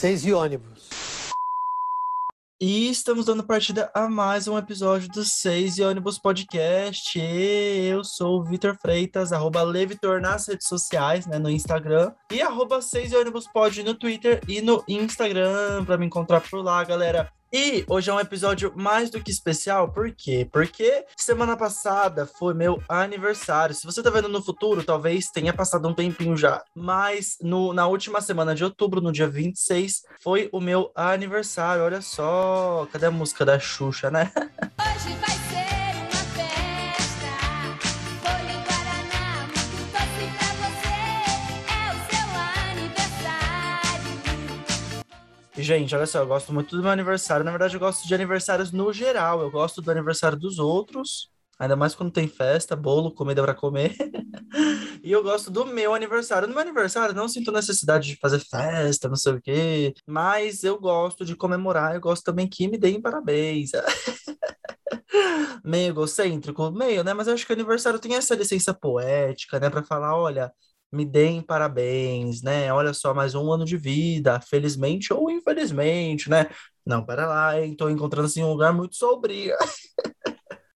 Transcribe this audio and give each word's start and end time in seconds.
Seis 0.00 0.24
e 0.24 0.32
ônibus. 0.32 0.88
E 2.58 2.88
estamos 2.88 3.26
dando 3.26 3.44
partida 3.44 3.90
a 3.94 4.08
mais 4.08 4.48
um 4.48 4.56
episódio 4.56 5.10
do 5.10 5.22
Seis 5.22 5.76
e 5.76 5.82
Ônibus 5.82 6.18
Podcast. 6.18 7.20
Eu 7.20 8.02
sou 8.02 8.40
o 8.40 8.42
Vitor 8.42 8.74
Freitas, 8.80 9.30
arroba 9.30 9.62
Levitor 9.62 10.18
nas 10.18 10.48
redes 10.48 10.68
sociais, 10.68 11.26
né, 11.26 11.38
no 11.38 11.50
Instagram. 11.50 12.14
E 12.32 12.40
arroba 12.40 12.80
Seis 12.80 13.12
e 13.12 13.16
Ônibus 13.16 13.46
Pod 13.46 13.82
no 13.82 13.92
Twitter 13.92 14.40
e 14.48 14.62
no 14.62 14.82
Instagram, 14.88 15.84
para 15.84 15.98
me 15.98 16.06
encontrar 16.06 16.40
por 16.40 16.64
lá, 16.64 16.82
galera. 16.82 17.30
E 17.52 17.84
hoje 17.88 18.08
é 18.08 18.14
um 18.14 18.20
episódio 18.20 18.72
mais 18.76 19.10
do 19.10 19.20
que 19.20 19.30
especial, 19.30 19.92
por 19.92 20.12
quê? 20.12 20.48
Porque 20.52 21.04
semana 21.16 21.56
passada 21.56 22.24
foi 22.24 22.54
meu 22.54 22.80
aniversário. 22.88 23.74
Se 23.74 23.84
você 23.84 24.00
tá 24.00 24.08
vendo 24.08 24.28
no 24.28 24.40
futuro, 24.40 24.84
talvez 24.84 25.26
tenha 25.32 25.52
passado 25.52 25.88
um 25.88 25.94
tempinho 25.94 26.36
já. 26.36 26.62
Mas 26.76 27.38
no, 27.42 27.72
na 27.72 27.88
última 27.88 28.20
semana 28.20 28.54
de 28.54 28.62
outubro, 28.62 29.00
no 29.00 29.10
dia 29.10 29.28
26, 29.28 30.02
foi 30.22 30.48
o 30.52 30.60
meu 30.60 30.92
aniversário. 30.94 31.82
Olha 31.82 32.00
só, 32.00 32.86
cadê 32.92 33.06
a 33.06 33.10
música 33.10 33.44
da 33.44 33.58
Xuxa, 33.58 34.12
né? 34.12 34.30
Hoje 34.78 35.16
vai 35.16 35.30
ser 35.30 35.79
Gente, 45.62 45.94
olha 45.94 46.06
só, 46.06 46.20
eu 46.20 46.26
gosto 46.26 46.52
muito 46.52 46.74
do 46.74 46.82
meu 46.82 46.90
aniversário. 46.90 47.44
Na 47.44 47.50
verdade, 47.50 47.74
eu 47.74 47.80
gosto 47.80 48.06
de 48.06 48.14
aniversários 48.14 48.72
no 48.72 48.92
geral. 48.92 49.40
Eu 49.42 49.50
gosto 49.50 49.82
do 49.82 49.90
aniversário 49.90 50.38
dos 50.38 50.58
outros. 50.58 51.30
Ainda 51.58 51.76
mais 51.76 51.94
quando 51.94 52.10
tem 52.10 52.26
festa, 52.26 52.74
bolo, 52.74 53.12
comida 53.12 53.42
pra 53.42 53.54
comer. 53.54 53.94
e 55.04 55.12
eu 55.12 55.22
gosto 55.22 55.50
do 55.50 55.66
meu 55.66 55.94
aniversário. 55.94 56.48
No 56.48 56.54
meu 56.54 56.62
aniversário, 56.62 57.14
não 57.14 57.28
sinto 57.28 57.52
necessidade 57.52 58.08
de 58.08 58.16
fazer 58.16 58.40
festa, 58.40 59.08
não 59.08 59.16
sei 59.16 59.34
o 59.34 59.42
quê. 59.42 59.94
Mas 60.06 60.64
eu 60.64 60.78
gosto 60.80 61.24
de 61.24 61.36
comemorar. 61.36 61.94
Eu 61.94 62.00
gosto 62.00 62.24
também 62.24 62.48
que 62.48 62.66
me 62.66 62.78
deem 62.78 63.00
parabéns. 63.00 63.72
meio 65.62 65.90
egocêntrico, 65.90 66.70
meio, 66.70 67.04
né? 67.04 67.12
Mas 67.12 67.28
acho 67.28 67.46
que 67.46 67.52
o 67.52 67.56
aniversário 67.56 67.98
tem 67.98 68.14
essa 68.14 68.34
licença 68.34 68.72
poética, 68.72 69.60
né? 69.60 69.68
Pra 69.68 69.82
falar, 69.82 70.16
olha, 70.16 70.50
me 70.92 71.04
deem 71.04 71.42
parabéns, 71.42 72.42
né? 72.42 72.72
Olha 72.72 72.92
só, 72.92 73.14
mais 73.14 73.34
um 73.34 73.52
ano 73.52 73.64
de 73.64 73.76
vida, 73.76 74.40
felizmente 74.40 75.12
ou 75.12 75.30
infelizmente, 75.30 76.28
né? 76.28 76.46
Não, 76.84 77.04
pera 77.04 77.26
lá? 77.26 77.52
Tô 77.78 77.88
encontrando 77.88 78.26
assim 78.26 78.42
um 78.42 78.50
lugar 78.50 78.72
muito 78.72 78.96
sombrio. 78.96 79.54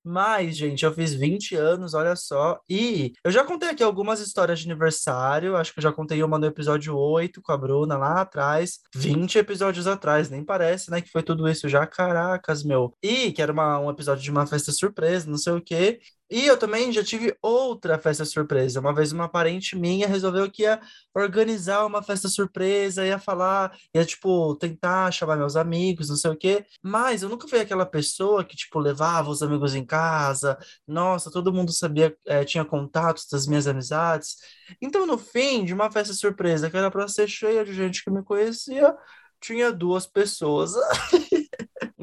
Mas, 0.06 0.54
gente, 0.58 0.84
eu 0.84 0.92
fiz 0.92 1.14
20 1.14 1.56
anos, 1.56 1.94
olha 1.94 2.14
só. 2.14 2.60
E 2.68 3.14
eu 3.24 3.30
já 3.30 3.42
contei 3.42 3.70
aqui 3.70 3.82
algumas 3.82 4.20
histórias 4.20 4.60
de 4.60 4.70
aniversário. 4.70 5.56
Acho 5.56 5.72
que 5.72 5.78
eu 5.78 5.82
já 5.82 5.90
contei 5.92 6.22
uma 6.22 6.38
no 6.38 6.44
episódio 6.44 6.94
8 6.94 7.40
com 7.40 7.52
a 7.52 7.56
Bruna 7.56 7.96
lá 7.96 8.20
atrás. 8.20 8.80
20 8.94 9.38
episódios 9.38 9.86
atrás, 9.86 10.28
nem 10.28 10.44
parece, 10.44 10.90
né? 10.90 11.00
Que 11.00 11.10
foi 11.10 11.22
tudo 11.22 11.48
isso 11.48 11.70
já. 11.70 11.86
Caracas, 11.86 12.62
meu. 12.62 12.94
E 13.02 13.32
que 13.32 13.40
era 13.40 13.50
uma, 13.50 13.78
um 13.78 13.90
episódio 13.90 14.22
de 14.22 14.30
uma 14.30 14.46
festa 14.46 14.72
surpresa, 14.72 15.30
não 15.30 15.38
sei 15.38 15.54
o 15.54 15.62
quê. 15.62 15.98
E 16.30 16.46
eu 16.46 16.56
também 16.58 16.90
já 16.90 17.04
tive 17.04 17.36
outra 17.42 17.98
festa 17.98 18.24
surpresa. 18.24 18.80
Uma 18.80 18.94
vez 18.94 19.12
uma 19.12 19.28
parente 19.28 19.76
minha 19.76 20.06
resolveu 20.08 20.50
que 20.50 20.62
ia 20.62 20.80
organizar 21.14 21.84
uma 21.86 22.02
festa 22.02 22.28
surpresa, 22.28 23.06
ia 23.06 23.18
falar, 23.18 23.76
ia, 23.94 24.04
tipo, 24.04 24.56
tentar 24.56 25.12
chamar 25.12 25.36
meus 25.36 25.54
amigos, 25.54 26.08
não 26.08 26.16
sei 26.16 26.30
o 26.30 26.36
quê. 26.36 26.64
Mas 26.82 27.22
eu 27.22 27.28
nunca 27.28 27.46
fui 27.46 27.60
aquela 27.60 27.86
pessoa 27.86 28.42
que, 28.44 28.56
tipo, 28.56 28.78
levava 28.78 29.30
os 29.30 29.42
amigos 29.42 29.74
em 29.74 29.84
casa. 29.84 30.58
Nossa, 30.86 31.30
todo 31.30 31.52
mundo 31.52 31.72
sabia, 31.72 32.16
eh, 32.26 32.44
tinha 32.44 32.64
contatos 32.64 33.26
das 33.30 33.46
minhas 33.46 33.66
amizades. 33.66 34.36
Então, 34.80 35.06
no 35.06 35.18
fim 35.18 35.64
de 35.64 35.74
uma 35.74 35.90
festa 35.90 36.14
surpresa, 36.14 36.70
que 36.70 36.76
era 36.76 36.90
pra 36.90 37.06
ser 37.06 37.28
cheia 37.28 37.64
de 37.64 37.74
gente 37.74 38.02
que 38.02 38.10
me 38.10 38.22
conhecia, 38.24 38.94
tinha 39.40 39.70
duas 39.72 40.06
pessoas. 40.06 40.72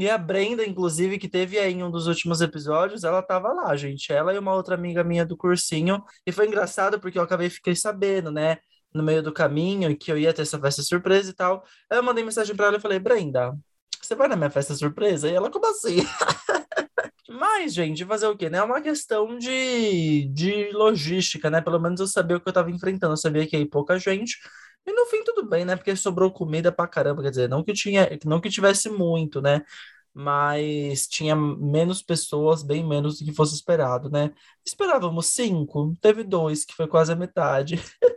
E 0.02 0.10
a 0.10 0.18
Brenda, 0.18 0.66
inclusive, 0.66 1.20
que 1.20 1.30
teve 1.30 1.60
aí 1.60 1.74
em 1.74 1.84
um 1.84 1.92
dos 1.92 2.08
últimos 2.08 2.42
episódios, 2.42 3.04
ela 3.04 3.22
tava 3.22 3.54
lá, 3.54 3.76
gente. 3.76 4.12
Ela 4.12 4.34
e 4.34 4.40
uma 4.40 4.52
outra 4.56 4.74
amiga 4.74 5.04
minha 5.04 5.24
do 5.24 5.38
cursinho. 5.38 6.04
E 6.26 6.32
foi 6.32 6.48
engraçado 6.48 7.00
porque 7.00 7.20
eu 7.20 7.22
acabei 7.22 7.52
fiquei 7.52 7.76
sabendo, 7.76 8.32
né? 8.32 8.58
No 8.92 9.04
meio 9.04 9.22
do 9.22 9.32
caminho, 9.32 9.96
que 9.96 10.12
eu 10.12 10.18
ia 10.18 10.34
ter 10.34 10.42
essa 10.42 10.60
festa 10.60 10.82
surpresa 10.82 11.30
e 11.30 11.34
tal. 11.34 11.64
Aí 11.88 12.00
eu 12.00 12.04
mandei 12.04 12.24
mensagem 12.24 12.56
pra 12.56 12.66
ela 12.66 12.78
e 12.78 12.82
falei, 12.82 12.98
Brenda, 12.98 13.56
você 14.02 14.16
vai 14.16 14.28
na 14.28 14.36
minha 14.36 14.50
festa 14.50 14.74
surpresa? 14.74 15.30
E 15.30 15.36
ela, 15.36 15.52
como 15.52 15.68
assim? 15.70 15.98
Mas, 17.30 17.72
gente, 17.72 18.04
fazer 18.04 18.26
o 18.26 18.36
quê, 18.36 18.50
né? 18.50 18.58
É 18.58 18.64
uma 18.64 18.82
questão 18.82 19.38
de, 19.38 20.28
de 20.34 20.72
logística, 20.72 21.52
né? 21.52 21.62
Pelo 21.62 21.80
menos 21.80 22.00
eu 22.00 22.08
sabia 22.08 22.38
o 22.38 22.42
que 22.42 22.50
eu 22.50 22.54
tava 22.54 22.72
enfrentando. 22.72 23.14
Eu 23.14 23.18
sabia 23.18 23.46
que 23.46 23.56
ir 23.56 23.68
pouca 23.68 24.00
gente. 24.00 24.40
E 24.86 24.92
no 24.92 25.06
fim, 25.06 25.24
tudo 25.24 25.48
bem, 25.48 25.64
né? 25.64 25.76
Porque 25.76 25.96
sobrou 25.96 26.32
comida 26.32 26.72
pra 26.72 26.88
caramba. 26.88 27.22
Quer 27.22 27.30
dizer, 27.30 27.50
não 27.50 27.64
que 27.64 27.74
tinha, 27.74 28.10
não 28.26 28.42
que 28.42 28.50
tivesse 28.50 28.90
muito, 28.90 29.42
né? 29.42 29.62
Mas 30.14 31.08
tinha 31.08 31.36
menos 31.36 32.02
pessoas, 32.02 32.64
bem 32.64 32.86
menos 32.88 33.20
do 33.20 33.26
que 33.26 33.34
fosse 33.34 33.56
esperado, 33.56 34.10
né? 34.10 34.32
Esperávamos 34.66 35.28
cinco, 35.28 35.96
teve 36.02 36.24
dois, 36.24 36.66
que 36.66 36.74
foi 36.76 36.88
quase 36.88 37.12
a 37.14 37.16
metade. 37.16 37.76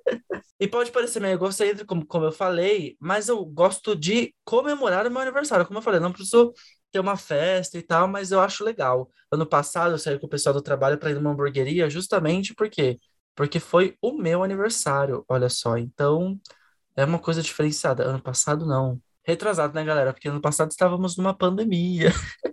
E 0.58 0.68
pode 0.68 0.92
parecer 0.92 1.20
meio 1.20 1.34
egocêntrico, 1.34 1.86
como, 1.86 2.06
como 2.06 2.24
eu 2.26 2.32
falei, 2.32 2.96
mas 3.00 3.28
eu 3.28 3.44
gosto 3.44 3.94
de 3.96 4.34
comemorar 4.44 5.06
o 5.06 5.10
meu 5.10 5.20
aniversário. 5.20 5.66
Como 5.66 5.78
eu 5.78 5.82
falei, 5.82 6.00
não 6.00 6.12
preciso 6.12 6.52
ter 6.92 7.00
uma 7.00 7.16
festa 7.16 7.76
e 7.78 7.82
tal, 7.82 8.06
mas 8.08 8.30
eu 8.30 8.40
acho 8.40 8.64
legal. 8.64 9.10
Ano 9.30 9.46
passado 9.46 9.92
eu 9.94 9.98
saí 9.98 10.18
com 10.18 10.26
o 10.26 10.30
pessoal 10.30 10.52
do 10.54 10.62
trabalho 10.62 10.98
para 10.98 11.10
ir 11.10 11.14
numa 11.14 11.30
hamburgueria, 11.30 11.90
justamente 11.90 12.54
porque 12.54 12.98
porque 13.36 13.58
foi 13.58 13.96
o 14.00 14.12
meu 14.12 14.44
aniversário, 14.44 15.24
olha 15.28 15.48
só. 15.48 15.76
Então, 15.76 16.40
é 16.96 17.04
uma 17.04 17.18
coisa 17.20 17.42
diferenciada. 17.42 18.04
Ano 18.04 18.22
passado 18.22 18.66
não. 18.66 19.00
Retrasado, 19.26 19.74
né, 19.74 19.84
galera? 19.84 20.12
Porque 20.12 20.28
ano 20.28 20.40
passado 20.40 20.70
estávamos 20.70 21.16
numa 21.16 21.34
pandemia. 21.34 22.12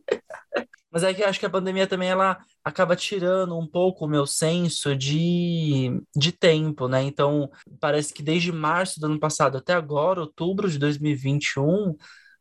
Mas 0.91 1.03
é 1.03 1.13
que 1.13 1.21
eu 1.21 1.27
acho 1.27 1.39
que 1.39 1.45
a 1.45 1.49
pandemia 1.49 1.87
também 1.87 2.09
ela 2.09 2.37
acaba 2.63 2.97
tirando 2.97 3.57
um 3.57 3.65
pouco 3.65 4.05
o 4.05 4.07
meu 4.07 4.27
senso 4.27 4.95
de, 4.95 6.01
de 6.15 6.33
tempo, 6.33 6.87
né? 6.89 7.01
Então, 7.01 7.49
parece 7.79 8.13
que 8.13 8.21
desde 8.21 8.51
março 8.51 8.99
do 8.99 9.05
ano 9.05 9.19
passado 9.19 9.57
até 9.57 9.73
agora, 9.73 10.19
outubro 10.19 10.69
de 10.69 10.77
2021, 10.77 11.95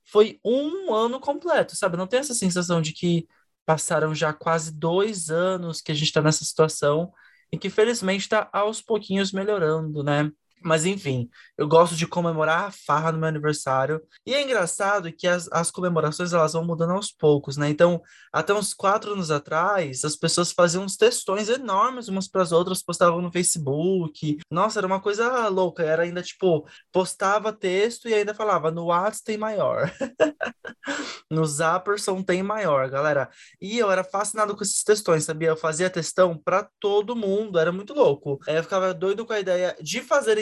foi 0.05 0.41
um 0.45 0.93
ano 0.93 1.21
completo, 1.21 1.77
sabe? 1.77 1.97
Não 1.97 2.09
tem 2.09 2.19
essa 2.19 2.35
sensação 2.35 2.83
de 2.83 2.93
que 2.93 3.27
passaram 3.65 4.13
já 4.15 4.33
quase 4.33 4.73
dois 4.73 5.31
anos 5.31 5.81
que 5.81 5.93
a 5.93 5.95
gente 5.95 6.09
está 6.09 6.21
nessa 6.21 6.45
situação 6.45 7.13
e 7.53 7.59
que 7.59 7.71
felizmente 7.71 8.23
está 8.23 8.49
aos 8.53 8.83
pouquinhos 8.83 9.33
melhorando, 9.33 10.03
né? 10.03 10.31
Mas 10.63 10.85
enfim, 10.85 11.29
eu 11.57 11.67
gosto 11.67 11.95
de 11.95 12.07
comemorar 12.07 12.65
a 12.65 12.71
farra 12.71 13.13
no 13.13 13.19
meu 13.19 13.29
aniversário. 13.29 14.01
E 14.27 14.35
é 14.35 14.43
engraçado 14.43 15.13
que 15.13 15.27
as, 15.27 15.49
as 15.53 15.71
comemorações 15.71 16.33
elas 16.33 16.53
vão 16.53 16.65
mudando 16.65 16.93
aos 16.93 17.11
poucos, 17.11 17.57
né? 17.57 17.69
Então, 17.69 18.03
até 18.33 18.53
uns 18.53 18.75
quatro 18.75 19.13
anos 19.13 19.31
atrás, 19.31 20.05
as 20.05 20.17
pessoas 20.17 20.53
faziam 20.53 20.85
uns 20.85 20.97
textões 20.97 21.49
enormes 21.49 22.09
umas 22.09 22.29
para 22.29 22.43
as 22.43 22.53
outras, 22.53 22.83
postavam 22.83 23.23
no 23.23 23.33
Facebook. 23.33 24.39
Nossa, 24.51 24.81
era 24.81 24.87
uma 24.87 25.01
coisa 25.01 25.49
louca. 25.49 25.83
Era 25.83 26.03
ainda 26.03 26.23
tipo, 26.23 26.67
postava 26.93 27.53
texto 27.53 28.09
e 28.09 28.15
ainda 28.15 28.35
falava 28.35 28.71
no 28.71 28.87
WhatsApp 28.87 29.25
tem 29.25 29.39
maior. 29.39 29.91
no 31.31 31.45
Zapperson 31.47 32.23
tem 32.23 32.43
maior, 32.43 32.89
galera. 32.91 33.29
E 33.61 33.79
eu 33.79 33.91
era 33.91 34.03
fascinado 34.03 34.57
com 34.57 34.63
esses 34.63 34.83
textões, 34.83 35.25
sabia? 35.25 35.49
Eu 35.49 35.57
fazia 35.57 35.91
textão 35.91 36.37
para 36.37 36.69
todo 36.81 37.17
mundo, 37.17 37.59
era 37.59 37.73
muito 37.73 37.95
louco. 37.95 38.39
Eu 38.47 38.63
ficava 38.63 38.93
doido 38.93 39.25
com 39.25 39.33
a 39.33 39.41
ideia 39.41 39.77
de 39.81 40.01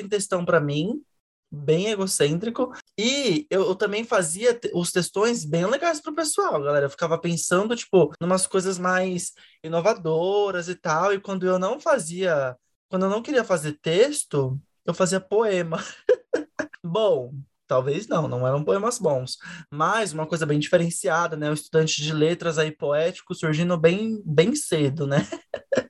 textão 0.09 0.45
para 0.45 0.61
mim, 0.61 1.03
bem 1.51 1.89
egocêntrico. 1.89 2.73
E 2.99 3.47
eu, 3.51 3.63
eu 3.67 3.75
também 3.75 4.05
fazia 4.05 4.59
os 4.75 4.93
textões 4.93 5.45
bem 5.45 5.67
legais 5.67 6.01
pro 6.01 6.15
pessoal, 6.15 6.63
galera. 6.63 6.87
Eu 6.87 6.91
ficava 6.91 7.19
pensando, 7.19 7.77
tipo, 7.77 8.13
numas 8.21 8.47
coisas 8.47 8.79
mais 8.79 9.33
inovadoras 9.63 10.69
e 10.69 10.75
tal. 10.75 11.13
E 11.13 11.21
quando 11.21 11.47
eu 11.47 11.59
não 11.59 11.81
fazia, 11.81 12.57
quando 12.89 13.05
eu 13.07 13.11
não 13.11 13.23
queria 13.23 13.45
fazer 13.45 13.79
texto, 13.81 14.61
eu 14.85 14.95
fazia 14.95 15.21
poema. 15.21 15.79
Bom, 16.85 17.35
talvez 17.69 18.09
não, 18.09 18.27
não 18.27 18.47
eram 18.47 18.65
poemas 18.65 18.99
bons, 18.99 19.37
mas 19.71 20.13
uma 20.13 20.27
coisa 20.27 20.47
bem 20.47 20.59
diferenciada, 20.59 21.37
né? 21.37 21.51
O 21.51 21.55
estudante 21.55 22.03
de 22.03 22.13
letras 22.13 22.59
aí 22.59 22.73
poético 22.73 23.35
surgindo 23.35 23.77
bem, 23.77 24.21
bem 24.25 24.55
cedo, 24.57 25.07
né? 25.07 25.27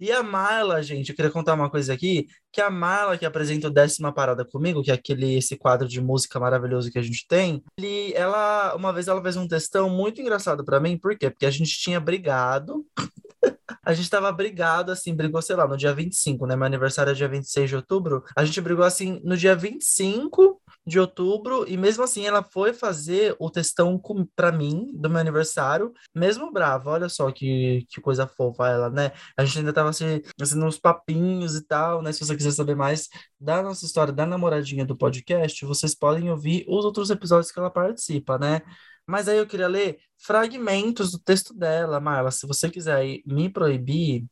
E 0.00 0.12
a 0.12 0.22
Marla, 0.22 0.80
gente, 0.80 1.10
eu 1.10 1.16
queria 1.16 1.30
contar 1.30 1.54
uma 1.54 1.68
coisa 1.68 1.92
aqui, 1.92 2.28
que 2.52 2.60
a 2.60 2.70
Marla 2.70 3.18
que 3.18 3.26
apresenta 3.26 3.66
o 3.66 3.70
Décima 3.70 4.12
Parada 4.12 4.44
comigo, 4.44 4.82
que 4.82 4.92
é 4.92 4.94
aquele 4.94 5.36
esse 5.36 5.56
quadro 5.56 5.88
de 5.88 6.00
música 6.00 6.38
maravilhoso 6.38 6.90
que 6.90 6.98
a 6.98 7.02
gente 7.02 7.26
tem, 7.26 7.62
ele, 7.76 8.12
ela 8.14 8.76
uma 8.76 8.92
vez 8.92 9.08
ela 9.08 9.20
fez 9.20 9.36
um 9.36 9.48
textão 9.48 9.90
muito 9.90 10.20
engraçado 10.20 10.64
para 10.64 10.78
mim, 10.78 10.96
por 10.96 11.16
quê? 11.18 11.30
Porque 11.30 11.46
a 11.46 11.50
gente 11.50 11.76
tinha 11.78 11.98
brigado 11.98 12.86
a 13.84 13.92
gente 13.92 14.10
tava 14.10 14.30
brigado, 14.32 14.92
assim, 14.92 15.14
brigou, 15.14 15.40
sei 15.42 15.56
lá, 15.56 15.66
no 15.66 15.76
dia 15.76 15.92
25, 15.92 16.46
né? 16.46 16.56
Meu 16.56 16.66
aniversário 16.66 17.10
é 17.10 17.14
dia 17.14 17.28
26 17.28 17.70
de 17.70 17.76
outubro. 17.76 18.24
A 18.36 18.44
gente 18.44 18.60
brigou, 18.60 18.84
assim, 18.84 19.20
no 19.24 19.36
dia 19.36 19.54
25 19.54 20.57
de 20.88 20.98
outubro, 20.98 21.68
e 21.68 21.76
mesmo 21.76 22.02
assim 22.02 22.26
ela 22.26 22.42
foi 22.42 22.72
fazer 22.72 23.36
o 23.38 23.50
textão 23.50 23.98
com, 23.98 24.24
pra 24.34 24.50
mim, 24.50 24.90
do 24.94 25.10
meu 25.10 25.18
aniversário, 25.20 25.92
mesmo 26.14 26.50
brava. 26.50 26.90
Olha 26.90 27.08
só 27.08 27.30
que, 27.30 27.86
que 27.90 28.00
coisa 28.00 28.26
fofa 28.26 28.68
ela, 28.68 28.90
né? 28.90 29.12
A 29.36 29.44
gente 29.44 29.58
ainda 29.58 29.72
tava 29.72 29.90
assim, 29.90 30.22
assim, 30.40 30.62
uns 30.64 30.78
papinhos 30.78 31.54
e 31.54 31.64
tal, 31.66 32.00
né? 32.02 32.10
Se 32.12 32.20
você 32.24 32.34
quiser 32.34 32.52
saber 32.52 32.74
mais 32.74 33.08
da 33.38 33.62
nossa 33.62 33.84
história 33.84 34.12
da 34.12 34.24
namoradinha 34.24 34.84
do 34.84 34.96
podcast, 34.96 35.64
vocês 35.66 35.94
podem 35.94 36.30
ouvir 36.30 36.64
os 36.66 36.84
outros 36.84 37.10
episódios 37.10 37.52
que 37.52 37.58
ela 37.58 37.70
participa, 37.70 38.38
né? 38.38 38.62
Mas 39.06 39.28
aí 39.28 39.38
eu 39.38 39.46
queria 39.46 39.68
ler 39.68 39.98
fragmentos 40.18 41.12
do 41.12 41.18
texto 41.18 41.54
dela, 41.54 42.00
Marla. 42.00 42.30
Se 42.30 42.46
você 42.46 42.70
quiser 42.70 43.20
me 43.26 43.48
proibir, 43.50 44.26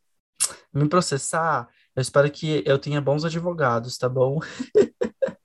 me 0.73 0.89
processar, 0.89 1.69
eu 1.95 2.03
espero 2.03 2.31
que 2.31 2.63
eu 2.67 2.79
tenha 2.79 3.01
bons 3.01 3.25
advogados, 3.25 3.99
tá 3.99 4.09
bom? 4.09 4.39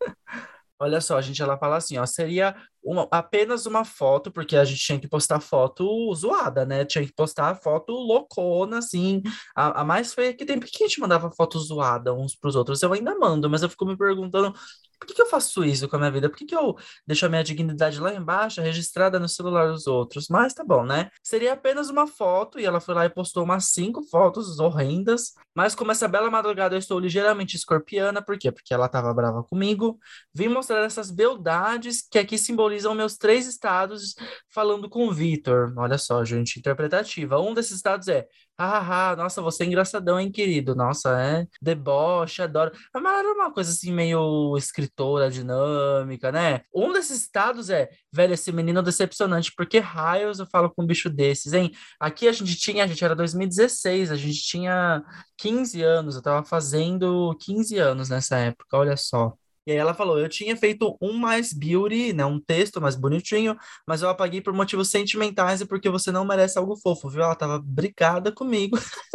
Olha 0.83 0.99
só, 0.99 1.21
gente, 1.21 1.39
ela 1.43 1.57
fala 1.59 1.77
assim, 1.77 1.97
ó, 1.99 2.05
seria 2.07 2.55
uma- 2.83 3.07
apenas 3.11 3.67
uma 3.67 3.85
foto, 3.85 4.31
porque 4.31 4.55
a 4.57 4.65
gente 4.65 4.79
tinha 4.83 4.99
que 4.99 5.07
postar 5.07 5.39
foto 5.39 5.85
zoada, 6.15 6.65
né? 6.65 6.83
Tinha 6.85 7.05
que 7.05 7.13
postar 7.13 7.53
foto 7.55 7.91
loucona, 7.93 8.79
assim, 8.79 9.21
a, 9.55 9.81
a 9.81 9.83
mais 9.85 10.11
feia 10.13 10.33
que 10.33 10.43
tem. 10.43 10.59
Por 10.59 10.67
que 10.67 10.83
a 10.83 10.87
gente 10.87 10.99
mandava 10.99 11.29
foto 11.31 11.59
zoada 11.59 12.13
uns 12.15 12.35
pros 12.35 12.55
outros? 12.55 12.81
Eu 12.81 12.91
ainda 12.93 13.15
mando, 13.15 13.47
mas 13.49 13.61
eu 13.61 13.69
fico 13.69 13.85
me 13.85 13.95
perguntando, 13.95 14.53
por 15.01 15.07
que 15.07 15.15
que 15.15 15.21
eu 15.23 15.25
faço 15.25 15.65
isso 15.65 15.89
com 15.89 15.95
a 15.95 15.99
minha 15.99 16.11
vida? 16.11 16.29
Por 16.29 16.37
que 16.37 16.45
que 16.45 16.55
eu 16.55 16.77
deixo 17.07 17.25
a 17.25 17.29
minha 17.29 17.43
dignidade 17.43 17.99
lá 17.99 18.13
embaixo, 18.13 18.61
registrada 18.61 19.19
no 19.19 19.27
celular 19.27 19.71
dos 19.71 19.87
outros? 19.87 20.27
Mas 20.29 20.53
tá 20.53 20.63
bom, 20.63 20.85
né? 20.85 21.09
Seria 21.23 21.53
apenas 21.53 21.89
uma 21.89 22.05
foto, 22.05 22.59
e 22.59 22.65
ela 22.65 22.79
foi 22.79 22.93
lá 22.93 23.03
e 23.05 23.09
postou 23.09 23.43
umas 23.43 23.65
cinco 23.69 24.03
fotos 24.03 24.59
horrendas, 24.59 25.33
mas 25.55 25.73
como 25.73 25.91
essa 25.91 26.07
bela 26.07 26.29
madrugada 26.29 26.75
eu 26.75 26.79
estou 26.79 26.99
ligeiramente 26.99 27.55
escorpiana, 27.55 28.21
por 28.21 28.37
quê? 28.37 28.51
Porque 28.51 28.75
ela 28.75 28.87
tava 28.87 29.11
brava 29.11 29.43
comigo, 29.43 29.97
vim 30.31 30.47
mostrar 30.49 30.83
essas 30.83 31.09
beldades 31.09 32.07
que 32.07 32.19
aqui 32.19 32.37
simbolizam 32.37 32.93
meus 32.93 33.17
três 33.17 33.47
estados 33.47 34.13
falando 34.49 34.87
com 34.87 35.07
o 35.07 35.11
Vitor. 35.11 35.73
Olha 35.77 35.97
só, 35.97 36.23
gente, 36.23 36.59
interpretativa. 36.59 37.39
Um 37.39 37.55
desses 37.55 37.77
estados 37.77 38.07
é 38.07 38.27
hahaha, 38.59 39.15
nossa, 39.15 39.41
você 39.41 39.63
é 39.63 39.67
engraçadão, 39.67 40.19
hein, 40.19 40.31
querido? 40.31 40.75
Nossa, 40.75 41.19
é 41.19 41.47
deboche, 41.61 42.41
adoro. 42.41 42.71
Mas 42.93 43.19
era 43.19 43.33
uma 43.33 43.51
coisa 43.51 43.71
assim, 43.71 43.91
meio 43.91 44.55
escritora, 44.57 45.29
dinâmica, 45.31 46.31
né? 46.31 46.61
Um 46.73 46.93
desses 46.93 47.21
estados 47.21 47.69
é, 47.69 47.89
velho, 48.13 48.33
esse 48.33 48.51
menino 48.51 48.83
decepcionante, 48.83 49.51
porque 49.55 49.79
raios 49.79 50.39
eu 50.39 50.45
falo 50.45 50.69
com 50.69 50.83
um 50.83 50.85
bicho 50.87 51.09
desses, 51.09 51.53
hein? 51.53 51.71
Aqui 51.99 52.27
a 52.27 52.31
gente 52.31 52.55
tinha, 52.55 52.83
a 52.83 52.87
gente 52.87 53.03
era 53.03 53.15
2016, 53.15 54.11
a 54.11 54.15
gente 54.15 54.41
tinha 54.41 55.03
15 55.37 55.81
anos, 55.81 56.15
eu 56.15 56.21
tava 56.21 56.43
fazendo 56.45 57.35
15 57.39 57.77
anos 57.77 58.09
nessa 58.09 58.37
época, 58.37 58.77
olha 58.77 58.95
só. 58.97 59.33
E 59.65 59.71
aí 59.71 59.77
ela 59.77 59.93
falou, 59.93 60.19
eu 60.19 60.27
tinha 60.27 60.55
feito 60.57 60.97
um 61.01 61.13
mais 61.13 61.53
beauty, 61.53 62.13
né, 62.13 62.25
um 62.25 62.39
texto 62.39 62.81
mais 62.81 62.95
bonitinho, 62.95 63.55
mas 63.87 64.01
eu 64.01 64.09
apaguei 64.09 64.41
por 64.41 64.53
motivos 64.53 64.89
sentimentais 64.89 65.61
e 65.61 65.65
porque 65.67 65.89
você 65.89 66.11
não 66.11 66.25
merece 66.25 66.57
algo 66.57 66.75
fofo, 66.77 67.09
viu? 67.09 67.21
Ela 67.23 67.35
tava 67.35 67.59
brigada 67.63 68.31
comigo. 68.31 68.77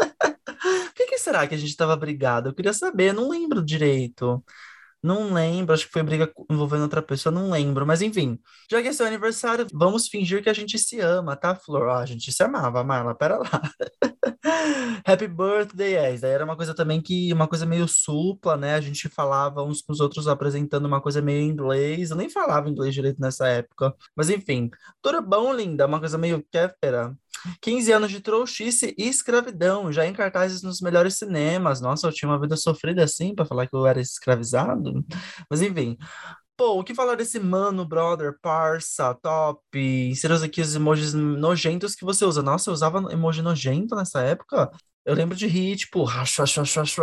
Por 0.65 0.95
que 0.95 1.07
que 1.07 1.19
será 1.19 1.47
que 1.47 1.55
a 1.55 1.59
gente 1.59 1.77
tava 1.77 1.97
brigada? 1.97 2.49
Eu 2.51 2.55
queria 2.55 2.73
saber, 2.73 3.13
não 3.13 3.29
lembro 3.29 3.65
direito. 3.65 4.43
Não 5.07 5.33
lembro, 5.33 5.73
acho 5.73 5.87
que 5.87 5.93
foi 5.93 6.03
briga 6.03 6.29
envolvendo 6.51 6.83
outra 6.83 7.01
pessoa, 7.01 7.33
não 7.33 7.49
lembro. 7.51 7.87
Mas 7.87 8.03
enfim, 8.03 8.41
já 8.69 8.83
que 8.83 8.89
é 8.89 8.93
seu 8.93 9.07
aniversário, 9.07 9.65
vamos 9.73 10.09
fingir 10.09 10.43
que 10.43 10.49
a 10.51 10.53
gente 10.53 10.77
se 10.81 10.99
ama, 11.01 11.37
tá, 11.37 11.55
Flor? 11.55 11.89
Ah, 11.89 11.99
a 12.01 12.07
gente 12.07 12.33
se 12.33 12.43
amava, 12.43 12.83
Marla, 12.83 13.15
pera 13.15 13.39
lá. 13.39 13.63
Happy 15.07 15.29
birthday, 15.29 15.95
yes. 15.95 16.21
Daí 16.23 16.33
era 16.33 16.45
uma 16.45 16.57
coisa 16.57 16.75
também 16.75 17.01
que, 17.01 17.33
uma 17.33 17.47
coisa 17.47 17.65
meio 17.65 17.87
supla, 17.87 18.57
né? 18.57 18.75
A 18.75 18.81
gente 18.81 19.09
falava 19.09 19.63
uns 19.63 19.81
com 19.81 19.93
os 19.93 20.01
outros 20.01 20.27
apresentando 20.27 20.87
uma 20.87 21.01
coisa 21.01 21.23
meio 21.23 21.41
em 21.41 21.49
inglês. 21.51 22.11
Eu 22.11 22.17
nem 22.17 22.29
falava 22.29 22.69
inglês 22.69 22.93
direito 22.93 23.21
nessa 23.21 23.47
época. 23.47 23.95
Mas 24.17 24.29
enfim, 24.29 24.71
tudo 25.01 25.23
bom, 25.23 25.53
linda? 25.53 25.87
Uma 25.87 26.01
coisa 26.01 26.19
meio 26.19 26.45
kéfera. 26.51 27.17
15 27.61 27.93
anos 27.93 28.11
de 28.11 28.21
trouxice 28.21 28.95
e 28.99 29.09
escravidão, 29.09 29.93
já 29.93 30.07
em 30.07 30.13
cartazes 30.13 30.63
nos 30.63 30.81
melhores 30.81 31.15
cinemas. 31.19 31.81
Nossa, 31.81 32.07
eu 32.07 32.13
tinha 32.13 32.29
uma 32.29 32.41
vida 32.41 32.57
sofrida 32.57 33.05
assim 33.05 33.35
para 33.35 33.45
falar 33.45 33.67
que 33.67 33.75
eu 33.77 33.87
era 33.87 34.01
escravizado. 34.01 35.05
Mas 35.51 35.63
enfim. 35.63 35.97
Pô, 36.57 36.79
o 36.81 36.85
que 36.85 36.95
falar 36.95 37.17
desse 37.17 37.39
mano, 37.39 37.85
brother, 37.87 38.39
parça, 38.41 39.15
top? 39.23 39.61
Inserir 39.79 40.43
aqui 40.43 40.61
os 40.63 40.75
emojis 40.75 41.13
nojentos 41.15 41.95
que 41.95 42.05
você 42.05 42.25
usa. 42.25 42.43
Nossa, 42.43 42.71
eu 42.71 42.75
usava 42.75 43.13
emoji 43.13 43.43
nojento 43.43 43.95
nessa 43.95 44.21
época. 44.23 44.71
Eu 45.05 45.15
lembro 45.15 45.37
de 45.37 45.47
rir, 45.47 45.77
tipo, 45.77 46.03
racho, 46.05 46.41
racho, 46.43 46.61
racho. 46.63 47.03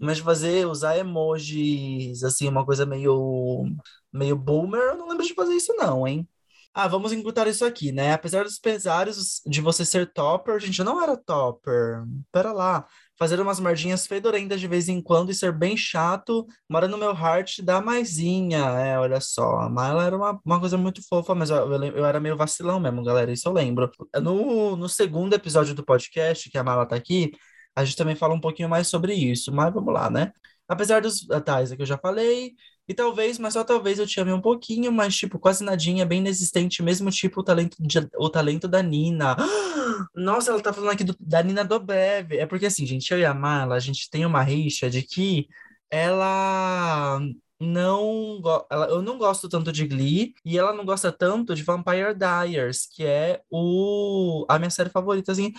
Mas 0.00 0.18
fazer, 0.18 0.66
usar 0.66 0.98
emojis, 0.98 2.22
assim, 2.24 2.48
uma 2.48 2.64
coisa 2.64 2.84
meio, 2.86 3.64
meio 4.12 4.36
boomer, 4.36 4.80
eu 4.80 4.98
não 4.98 5.08
lembro 5.08 5.24
de 5.26 5.34
fazer 5.34 5.54
isso 5.54 5.72
não, 5.74 6.06
hein? 6.06 6.28
Ah, 6.74 6.88
vamos 6.88 7.12
encurtar 7.12 7.46
isso 7.48 7.64
aqui, 7.66 7.92
né? 7.92 8.14
Apesar 8.14 8.44
dos 8.44 8.58
pesares 8.58 9.42
de 9.46 9.60
você 9.60 9.84
ser 9.84 10.10
topper, 10.10 10.58
gente, 10.58 10.78
eu 10.78 10.84
não 10.86 11.02
era 11.02 11.16
topper. 11.16 12.02
Pera 12.32 12.50
lá. 12.52 12.86
Fazer 13.18 13.38
umas 13.40 13.60
merdinhas 13.60 14.06
fedorentas 14.06 14.58
de 14.58 14.66
vez 14.66 14.88
em 14.88 15.00
quando 15.02 15.30
e 15.30 15.34
ser 15.34 15.52
bem 15.52 15.76
chato, 15.76 16.46
mora 16.68 16.88
no 16.88 16.96
meu 16.96 17.12
heart 17.12 17.60
da 17.60 17.80
maisinha. 17.80 18.58
É, 18.58 18.98
olha 18.98 19.20
só. 19.20 19.58
A 19.60 19.68
Mayla 19.68 20.04
era 20.06 20.16
uma, 20.16 20.40
uma 20.44 20.58
coisa 20.58 20.78
muito 20.78 21.06
fofa, 21.06 21.34
mas 21.34 21.50
eu, 21.50 21.56
eu, 21.70 21.84
eu 21.84 22.06
era 22.06 22.18
meio 22.18 22.36
vacilão 22.38 22.80
mesmo, 22.80 23.04
galera. 23.04 23.30
Isso 23.30 23.46
eu 23.48 23.52
lembro. 23.52 23.90
No, 24.22 24.74
no 24.74 24.88
segundo 24.88 25.34
episódio 25.34 25.74
do 25.74 25.84
podcast, 25.84 26.48
que 26.50 26.56
a 26.56 26.64
Mayla 26.64 26.86
tá 26.86 26.96
aqui, 26.96 27.32
a 27.76 27.84
gente 27.84 27.96
também 27.96 28.16
fala 28.16 28.34
um 28.34 28.40
pouquinho 28.40 28.68
mais 28.68 28.88
sobre 28.88 29.14
isso, 29.14 29.52
mas 29.52 29.72
vamos 29.72 29.92
lá, 29.92 30.08
né? 30.10 30.32
Apesar 30.66 31.02
dos 31.02 31.20
tais 31.44 31.72
que 31.74 31.82
eu 31.82 31.86
já 31.86 31.98
falei, 31.98 32.54
e 32.88 32.94
talvez, 32.94 33.38
mas 33.38 33.54
só 33.54 33.64
talvez 33.64 33.98
eu 33.98 34.06
te 34.06 34.20
ame 34.20 34.32
um 34.32 34.40
pouquinho, 34.40 34.92
mas 34.92 35.14
tipo, 35.16 35.38
quase 35.38 35.64
nadinha, 35.64 36.04
bem 36.06 36.18
inexistente, 36.20 36.82
mesmo 36.82 37.10
tipo 37.10 37.40
o 37.40 37.44
talento, 37.44 37.76
de- 37.80 38.08
o 38.16 38.28
talento 38.30 38.68
da 38.68 38.82
Nina. 38.82 39.36
Nossa, 40.14 40.50
ela 40.52 40.60
tá 40.62 40.72
falando 40.72 40.90
aqui 40.92 41.04
do- 41.04 41.16
da 41.20 41.42
Nina 41.42 41.64
Dobrev. 41.64 42.32
É 42.36 42.46
porque 42.46 42.66
assim, 42.66 42.86
gente, 42.86 43.10
eu 43.12 43.18
e 43.18 43.24
a 43.24 43.34
Mala, 43.34 43.76
a 43.76 43.78
gente 43.80 44.10
tem 44.10 44.26
uma 44.26 44.42
rixa 44.42 44.90
de 44.90 45.02
que 45.02 45.48
ela 45.90 47.20
não, 47.62 48.40
ela, 48.70 48.86
eu 48.88 49.02
não 49.02 49.18
gosto 49.18 49.48
tanto 49.48 49.72
de 49.72 49.86
Glee 49.86 50.34
e 50.44 50.58
ela 50.58 50.72
não 50.72 50.84
gosta 50.84 51.12
tanto 51.12 51.54
de 51.54 51.62
Vampire 51.62 52.14
Diaries, 52.14 52.86
que 52.86 53.04
é 53.04 53.42
o 53.50 54.44
a 54.48 54.58
minha 54.58 54.70
série 54.70 54.90
favorita, 54.90 55.32
assim, 55.32 55.52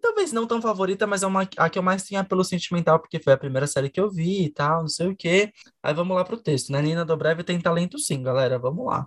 talvez 0.00 0.32
não 0.32 0.46
tão 0.46 0.60
favorita, 0.62 1.06
mas 1.06 1.22
é 1.22 1.26
uma, 1.26 1.48
a 1.56 1.70
que 1.70 1.78
eu 1.78 1.82
mais 1.82 2.02
tenho 2.04 2.20
apelo 2.20 2.44
sentimental, 2.44 2.98
porque 3.00 3.20
foi 3.22 3.32
a 3.32 3.38
primeira 3.38 3.66
série 3.66 3.90
que 3.90 4.00
eu 4.00 4.10
vi 4.10 4.44
e 4.46 4.50
tal, 4.52 4.80
não 4.82 4.88
sei 4.88 5.08
o 5.08 5.16
quê. 5.16 5.52
Aí 5.82 5.94
vamos 5.94 6.16
lá 6.16 6.24
pro 6.24 6.36
texto, 6.40 6.72
né? 6.72 6.82
Nina 6.82 7.04
Dobrev 7.04 7.42
tem 7.44 7.60
talento 7.60 7.98
sim, 7.98 8.22
galera, 8.22 8.58
vamos 8.58 8.86
lá. 8.86 9.06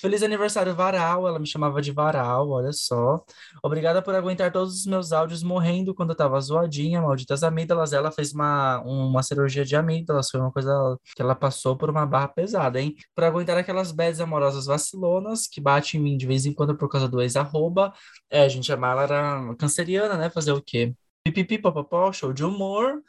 Feliz 0.00 0.22
aniversário, 0.22 0.74
Varal. 0.74 1.26
Ela 1.26 1.38
me 1.40 1.46
chamava 1.46 1.82
de 1.82 1.90
Varal, 1.90 2.48
olha 2.50 2.72
só. 2.72 3.24
Obrigada 3.62 4.00
por 4.00 4.14
aguentar 4.14 4.52
todos 4.52 4.74
os 4.80 4.86
meus 4.86 5.12
áudios 5.12 5.42
morrendo 5.42 5.92
quando 5.94 6.10
eu 6.10 6.16
tava 6.16 6.40
zoadinha, 6.40 7.02
malditas 7.02 7.42
amígdalas. 7.42 7.92
Ela 7.92 8.12
fez 8.12 8.32
uma, 8.32 8.80
uma 8.82 9.22
cirurgia 9.22 9.64
de 9.64 9.74
amígdalas, 9.74 10.30
foi 10.30 10.38
uma 10.40 10.52
coisa 10.52 10.72
que 11.16 11.20
ela 11.20 11.34
passou 11.34 11.76
por 11.76 11.90
uma 11.90 12.06
barra 12.06 12.28
pesada, 12.28 12.80
hein? 12.80 12.94
Por 13.14 13.24
aguentar 13.24 13.58
aquelas 13.58 13.90
bads 13.90 14.20
amorosas 14.20 14.66
vacilonas 14.66 15.48
que 15.48 15.60
batem 15.60 16.00
em 16.00 16.02
mim 16.04 16.16
de 16.16 16.26
vez 16.26 16.46
em 16.46 16.52
quando 16.52 16.76
por 16.76 16.88
causa 16.88 17.08
do 17.08 17.20
ex-arroba. 17.20 17.92
É, 18.30 18.48
gente, 18.48 18.72
a 18.72 18.76
Mala 18.76 19.02
era 19.02 19.54
canceriana, 19.56 20.16
né? 20.16 20.30
Fazer 20.30 20.52
o 20.52 20.62
quê? 20.62 20.94
Pipipi, 21.24 21.58
popopó, 21.58 22.12
show 22.12 22.32
de 22.32 22.44
humor. 22.44 23.02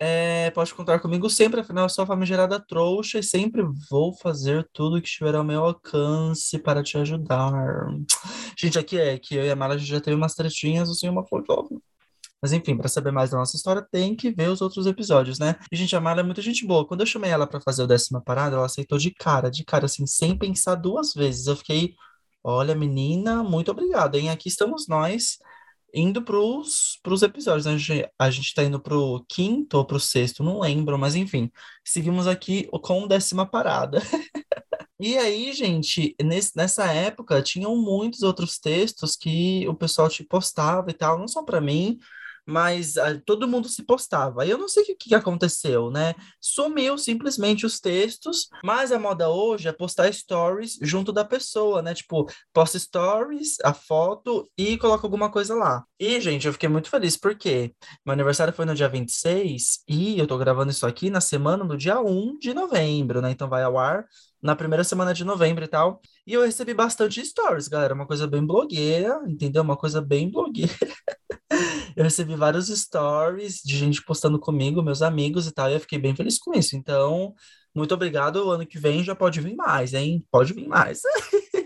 É, 0.00 0.50
pode 0.52 0.72
contar 0.74 1.00
comigo 1.00 1.28
sempre, 1.28 1.60
afinal 1.60 1.86
eu 1.86 1.88
sou 1.88 2.04
a 2.04 2.06
famigerada 2.06 2.60
trouxa 2.64 3.18
e 3.18 3.22
sempre 3.22 3.64
vou 3.90 4.14
fazer 4.16 4.68
tudo 4.72 5.02
que 5.02 5.08
estiver 5.08 5.34
ao 5.34 5.42
meu 5.42 5.64
alcance 5.64 6.56
para 6.58 6.84
te 6.84 6.96
ajudar. 6.98 7.52
Gente, 8.56 8.78
aqui 8.78 8.96
é 8.96 9.18
que 9.18 9.34
eu 9.34 9.44
e 9.44 9.50
a 9.50 9.56
Mara 9.56 9.74
a 9.74 9.78
gente 9.78 9.88
já 9.88 10.00
teve 10.00 10.16
umas 10.16 10.34
tretinhas, 10.34 10.88
assim, 10.88 11.08
uma 11.08 11.26
fofoca. 11.26 11.74
Mas 12.40 12.52
enfim, 12.52 12.76
para 12.76 12.88
saber 12.88 13.10
mais 13.10 13.30
da 13.30 13.38
nossa 13.38 13.56
história, 13.56 13.82
tem 13.90 14.14
que 14.14 14.30
ver 14.30 14.48
os 14.50 14.60
outros 14.60 14.86
episódios, 14.86 15.38
né? 15.40 15.56
E, 15.72 15.76
gente, 15.76 15.96
a 15.96 16.00
Mara 16.00 16.20
é 16.20 16.24
muita 16.24 16.40
gente 16.42 16.64
boa. 16.64 16.86
Quando 16.86 17.00
eu 17.00 17.06
chamei 17.06 17.30
ela 17.30 17.46
para 17.46 17.60
fazer 17.60 17.82
o 17.82 17.86
décima 17.86 18.22
parada, 18.22 18.56
ela 18.56 18.66
aceitou 18.66 18.98
de 18.98 19.10
cara, 19.12 19.50
de 19.50 19.64
cara, 19.64 19.86
assim, 19.86 20.06
sem 20.06 20.38
pensar 20.38 20.76
duas 20.76 21.12
vezes. 21.14 21.48
Eu 21.48 21.56
fiquei, 21.56 21.94
olha, 22.44 22.74
menina, 22.76 23.42
muito 23.42 23.70
obrigada, 23.72 24.16
hein? 24.18 24.30
Aqui 24.30 24.48
estamos 24.48 24.86
nós 24.88 25.38
indo 25.94 26.22
pros, 26.22 26.98
pros 27.02 27.22
episódios. 27.22 27.66
né? 27.66 27.72
A 27.74 27.76
gente, 27.78 28.10
a 28.18 28.30
gente 28.30 28.54
tá 28.54 28.62
indo 28.64 28.80
pro 28.80 29.24
quinto 29.28 29.78
ou 29.78 29.84
pro 29.86 30.00
sexto, 30.00 30.42
não 30.42 30.60
lembro, 30.60 30.98
mas 30.98 31.14
enfim, 31.14 31.50
seguimos 31.84 32.26
aqui 32.26 32.68
com 32.82 33.06
décima 33.06 33.46
parada. 33.46 34.00
E 35.00 35.16
aí, 35.16 35.52
gente, 35.52 36.16
nesse, 36.20 36.56
nessa 36.56 36.86
época 36.92 37.40
tinham 37.40 37.76
muitos 37.76 38.22
outros 38.22 38.58
textos 38.58 39.14
que 39.16 39.66
o 39.68 39.74
pessoal 39.74 40.08
te 40.08 40.24
postava 40.24 40.90
e 40.90 40.94
tal, 40.94 41.18
não 41.18 41.28
só 41.28 41.44
para 41.44 41.60
mim, 41.60 41.98
mas 42.48 42.96
ah, 42.96 43.20
todo 43.26 43.46
mundo 43.46 43.68
se 43.68 43.84
postava. 43.84 44.46
Eu 44.46 44.56
não 44.56 44.68
sei 44.68 44.82
o 44.82 44.86
que, 44.86 44.94
que 44.94 45.14
aconteceu, 45.14 45.90
né? 45.90 46.14
Sumiu 46.40 46.96
simplesmente 46.96 47.66
os 47.66 47.78
textos, 47.78 48.48
mas 48.64 48.90
a 48.90 48.98
moda 48.98 49.28
hoje 49.28 49.68
é 49.68 49.72
postar 49.72 50.10
stories 50.10 50.78
junto 50.80 51.12
da 51.12 51.26
pessoa, 51.26 51.82
né? 51.82 51.92
Tipo, 51.92 52.26
posta 52.52 52.78
stories, 52.78 53.58
a 53.62 53.74
foto 53.74 54.48
e 54.56 54.78
coloca 54.78 55.06
alguma 55.06 55.30
coisa 55.30 55.54
lá. 55.54 55.84
E, 56.00 56.18
gente, 56.22 56.46
eu 56.46 56.52
fiquei 56.54 56.70
muito 56.70 56.88
feliz 56.88 57.18
porque 57.18 57.74
meu 58.04 58.14
aniversário 58.14 58.54
foi 58.54 58.64
no 58.64 58.74
dia 58.74 58.88
26 58.88 59.80
e 59.86 60.18
eu 60.18 60.26
tô 60.26 60.38
gravando 60.38 60.70
isso 60.70 60.86
aqui 60.86 61.10
na 61.10 61.20
semana 61.20 61.64
do 61.66 61.76
dia 61.76 62.00
1 62.00 62.38
de 62.38 62.54
novembro, 62.54 63.20
né? 63.20 63.30
Então 63.30 63.48
vai 63.48 63.62
ao 63.62 63.76
ar 63.76 64.06
na 64.42 64.54
primeira 64.54 64.84
semana 64.84 65.12
de 65.12 65.24
novembro 65.24 65.64
e 65.64 65.68
tal. 65.68 66.00
E 66.26 66.34
eu 66.34 66.42
recebi 66.42 66.74
bastante 66.74 67.24
stories, 67.24 67.68
galera. 67.68 67.94
Uma 67.94 68.06
coisa 68.06 68.26
bem 68.26 68.44
blogueira, 68.44 69.20
entendeu? 69.26 69.62
Uma 69.62 69.76
coisa 69.76 70.00
bem 70.00 70.30
blogueira. 70.30 70.72
eu 71.96 72.04
recebi 72.04 72.34
vários 72.36 72.68
stories 72.68 73.60
de 73.64 73.76
gente 73.76 74.02
postando 74.04 74.38
comigo, 74.38 74.82
meus 74.82 75.02
amigos 75.02 75.46
e 75.46 75.52
tal, 75.52 75.70
e 75.70 75.74
eu 75.74 75.80
fiquei 75.80 75.98
bem 75.98 76.14
feliz 76.14 76.38
com 76.38 76.52
isso. 76.54 76.76
Então, 76.76 77.34
muito 77.74 77.94
obrigado. 77.94 78.36
O 78.36 78.50
ano 78.50 78.66
que 78.66 78.78
vem 78.78 79.02
já 79.02 79.14
pode 79.14 79.40
vir 79.40 79.56
mais, 79.56 79.94
hein? 79.94 80.24
Pode 80.30 80.52
vir 80.52 80.66
mais. 80.66 81.00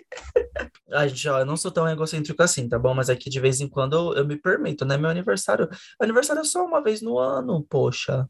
Ai, 0.92 1.08
gente, 1.08 1.28
ó, 1.28 1.40
eu 1.40 1.46
não 1.46 1.56
sou 1.56 1.70
tão 1.70 1.88
egocêntrico 1.88 2.42
assim, 2.42 2.68
tá 2.68 2.78
bom? 2.78 2.94
Mas 2.94 3.08
aqui 3.08 3.30
de 3.30 3.40
vez 3.40 3.60
em 3.60 3.68
quando 3.68 3.94
eu, 3.94 4.18
eu 4.18 4.26
me 4.26 4.36
permito, 4.36 4.84
né? 4.84 4.96
Meu 4.96 5.10
aniversário. 5.10 5.68
Aniversário 6.00 6.40
é 6.40 6.44
só 6.44 6.64
uma 6.64 6.82
vez 6.82 7.00
no 7.00 7.18
ano, 7.18 7.64
poxa. 7.68 8.28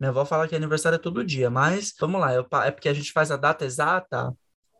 Minha 0.00 0.10
avó 0.10 0.24
fala 0.24 0.46
que 0.46 0.54
aniversário 0.54 0.96
é 0.96 0.98
todo 0.98 1.24
dia, 1.24 1.48
mas 1.50 1.94
vamos 1.98 2.20
lá, 2.20 2.34
eu, 2.34 2.46
é 2.64 2.70
porque 2.70 2.88
a 2.88 2.94
gente 2.94 3.12
faz 3.12 3.30
a 3.30 3.36
data 3.36 3.64
exata 3.64 4.32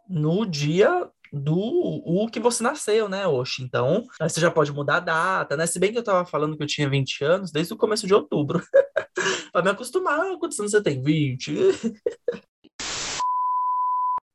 no 0.09 0.45
dia 0.47 1.09
do 1.33 1.57
o 1.57 2.29
que 2.31 2.38
você 2.41 2.62
nasceu, 2.62 3.09
né, 3.09 3.26
Oxi? 3.26 3.62
Então, 3.62 4.05
você 4.21 4.41
já 4.41 4.50
pode 4.50 4.73
mudar 4.73 4.97
a 4.97 5.00
data, 5.00 5.57
né? 5.57 5.67
Se 5.67 5.79
bem 5.79 5.93
que 5.93 5.99
eu 5.99 6.05
tava 6.05 6.25
falando 6.25 6.57
que 6.57 6.62
eu 6.62 6.67
tinha 6.67 6.88
20 6.88 7.25
anos 7.25 7.50
desde 7.50 7.73
o 7.73 7.76
começo 7.76 8.07
de 8.07 8.15
outubro. 8.15 8.62
pra 9.53 9.62
me 9.62 9.71
acostumar, 9.71 10.37
quantos 10.38 10.59
anos 10.61 10.73
você 10.73 10.83
tem? 10.83 11.03
20? 11.03 11.55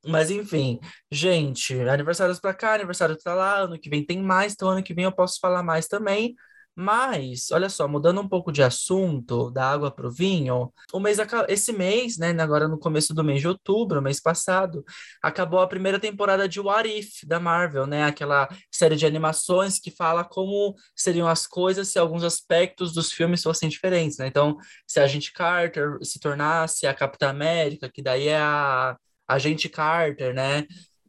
Mas 0.06 0.32
enfim, 0.32 0.80
gente, 1.12 1.80
aniversários 1.82 2.40
pra 2.40 2.56
cá, 2.56 2.74
aniversário 2.74 3.16
tá 3.16 3.36
lá, 3.36 3.60
ano 3.60 3.80
que 3.80 3.88
vem 3.90 4.04
tem 4.04 4.20
mais, 4.20 4.54
então 4.54 4.70
ano 4.70 4.82
que 4.82 4.96
vem 4.96 5.06
eu 5.06 5.12
posso 5.12 5.40
falar 5.40 5.62
mais 5.62 5.88
também. 5.88 6.36
Mas, 6.74 7.52
olha 7.52 7.70
só, 7.70 7.86
mudando 7.88 8.22
um 8.22 8.28
pouco 8.28 8.50
de 8.52 8.64
assunto, 8.64 9.52
da 9.52 9.70
água 9.70 9.92
para 9.92 10.08
o 10.08 10.12
vinho, 10.12 10.72
o 10.94 11.00
mês, 11.02 11.18
esse 11.50 11.74
mês, 11.74 12.18
né, 12.18 12.30
agora 12.42 12.68
no 12.68 12.80
começo 12.80 13.14
do 13.14 13.24
mês 13.24 13.42
de 13.42 13.48
outubro, 13.48 14.02
mês 14.02 14.22
passado, 14.22 14.84
acabou 15.22 15.60
a 15.60 15.68
primeira 15.68 16.00
temporada 16.00 16.48
de 16.48 16.62
What 16.62 16.88
If, 16.90 17.26
da 17.26 17.40
Marvel, 17.42 17.86
né, 17.86 18.06
aquela 18.06 18.48
série 18.72 18.96
de 18.96 19.06
animações 19.06 19.80
que 19.80 19.92
fala 19.92 20.24
como 20.24 20.74
seriam 20.96 21.28
as 21.28 21.46
coisas 21.46 21.90
se 21.90 22.00
alguns 22.00 22.24
aspectos 22.24 22.94
dos 22.94 23.12
filmes 23.12 23.44
fossem 23.44 23.68
diferentes, 23.68 24.18
né, 24.18 24.28
então, 24.28 24.58
se 24.88 25.00
a 25.02 25.08
gente 25.08 25.34
Carter 25.34 25.98
se 26.02 26.20
tornasse 26.22 26.88
a 26.88 26.94
Capitã 26.94 27.30
América, 27.30 27.92
que 27.94 28.02
daí 28.02 28.30
é 28.30 28.38
a 28.40 28.96
Agente 29.28 29.68
Carter, 29.68 30.34
né, 30.34 30.66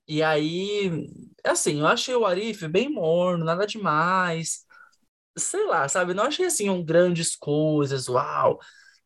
e 0.09 0.23
aí, 0.23 0.91
assim, 1.45 1.79
eu 1.81 1.87
achei 1.87 2.15
o 2.17 2.27
Arif 2.27 2.67
bem 2.69 2.89
morno, 2.89 3.45
nada 3.45 3.65
demais 3.67 4.67
sei 5.37 5.67
lá, 5.67 5.89
sabe? 5.89 6.15
Não 6.15 6.25
achei 6.25 6.47
assim 6.47 6.71
um 6.71 6.85
grandes 6.85 7.37
coisas, 7.37 8.09
uau, 8.09 8.59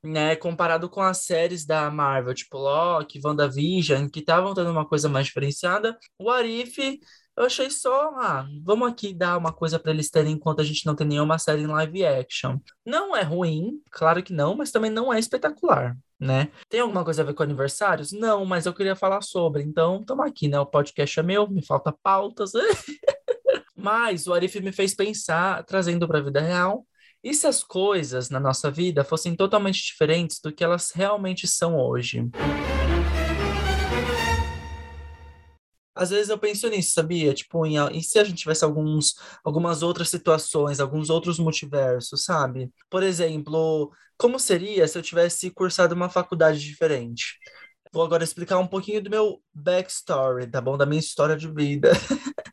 né? 0.03 0.37
Comparado 0.37 0.89
com 0.89 1.01
as 1.01 1.25
séries 1.25 1.65
da 1.67 1.91
Marvel, 1.91 2.35
tipo 2.35 2.59
Loki, 2.59 3.21
WandaVision, 3.25 4.09
que 4.09 4.21
estavam 4.21 4.55
dando 4.55 4.71
uma 4.71 4.87
coisa 4.87 5.09
mais 5.09 5.27
diferenciada. 5.27 5.99
O 6.19 6.31
Arif, 6.31 7.01
eu 7.37 7.45
achei 7.45 7.71
só, 7.71 8.11
ah, 8.17 8.47
vamos 8.63 8.89
aqui 8.89 9.13
dar 9.13 9.37
uma 9.37 9.53
coisa 9.53 9.79
para 9.79 9.93
eles 9.93 10.09
terem 10.11 10.33
enquanto 10.33 10.61
a 10.61 10.65
gente 10.65 10.87
não 10.87 10.95
tem 10.95 11.07
nenhuma 11.07 11.39
série 11.39 11.63
em 11.63 11.67
live 11.67 12.05
action. 12.07 12.59
Não 12.85 13.15
é 13.15 13.23
ruim, 13.23 13.83
claro 13.91 14.23
que 14.23 14.33
não, 14.33 14.57
mas 14.57 14.71
também 14.71 14.91
não 14.91 15.13
é 15.13 15.19
espetacular. 15.19 15.97
Né? 16.19 16.51
Tem 16.71 16.81
alguma 16.81 17.05
coisa 17.05 17.21
a 17.21 17.25
ver 17.27 17.35
com 17.35 17.43
aniversários? 17.43 18.11
Não, 18.11 18.47
mas 18.47 18.65
eu 18.65 18.73
queria 18.73 18.97
falar 18.97 19.21
sobre. 19.21 19.63
Então, 19.63 20.01
estamos 20.01 20.27
aqui, 20.27 20.49
né? 20.49 20.59
O 20.59 20.65
podcast 20.65 21.21
é 21.21 21.23
meu, 21.23 21.47
me 21.47 21.63
falta 21.63 21.93
pautas. 22.03 22.53
Mas 23.77 24.27
o 24.27 24.33
Arif 24.33 24.59
me 24.61 24.73
fez 24.73 24.95
pensar, 24.95 25.63
trazendo 25.65 26.09
para 26.09 26.19
a 26.19 26.23
vida 26.23 26.41
real, 26.41 26.87
e 27.23 27.35
se 27.35 27.47
as 27.47 27.63
coisas 27.63 28.31
na 28.31 28.41
nossa 28.41 28.71
vida 28.71 29.05
fossem 29.05 29.37
totalmente 29.37 29.85
diferentes 29.85 30.41
do 30.41 30.51
que 30.51 30.65
elas 30.65 30.93
realmente 30.93 31.47
são 31.47 31.77
hoje? 31.77 32.27
Às 35.95 36.11
vezes 36.11 36.29
eu 36.29 36.39
penso 36.39 36.69
nisso, 36.69 36.93
sabia? 36.93 37.35
Tipo, 37.35 37.67
em, 37.67 37.77
e 37.97 38.03
se 38.03 38.19
a 38.19 38.25
gente 38.25 38.39
tivesse 38.39 38.65
alguns, 38.65 39.15
algumas 39.45 39.83
outras 39.83 40.09
situações, 40.09 40.79
alguns 40.79 41.11
outros 41.11 41.39
multiversos, 41.39 42.25
sabe? 42.25 42.71
Por 42.89 43.03
exemplo, 43.03 43.91
como 44.17 44.39
seria 44.39 44.87
se 44.89 44.97
eu 44.97 45.03
tivesse 45.03 45.51
cursado 45.51 45.95
uma 45.95 46.09
faculdade 46.09 46.61
diferente? 46.61 47.39
Vou 47.93 48.05
agora 48.05 48.25
explicar 48.25 48.59
um 48.59 48.67
pouquinho 48.67 49.03
do 49.03 49.11
meu 49.11 49.43
backstory, 49.55 50.47
tá 50.51 50.61
bom? 50.61 50.77
Da 50.77 50.87
minha 50.87 51.01
história 51.01 51.37
de 51.37 51.51
vida. 51.51 51.91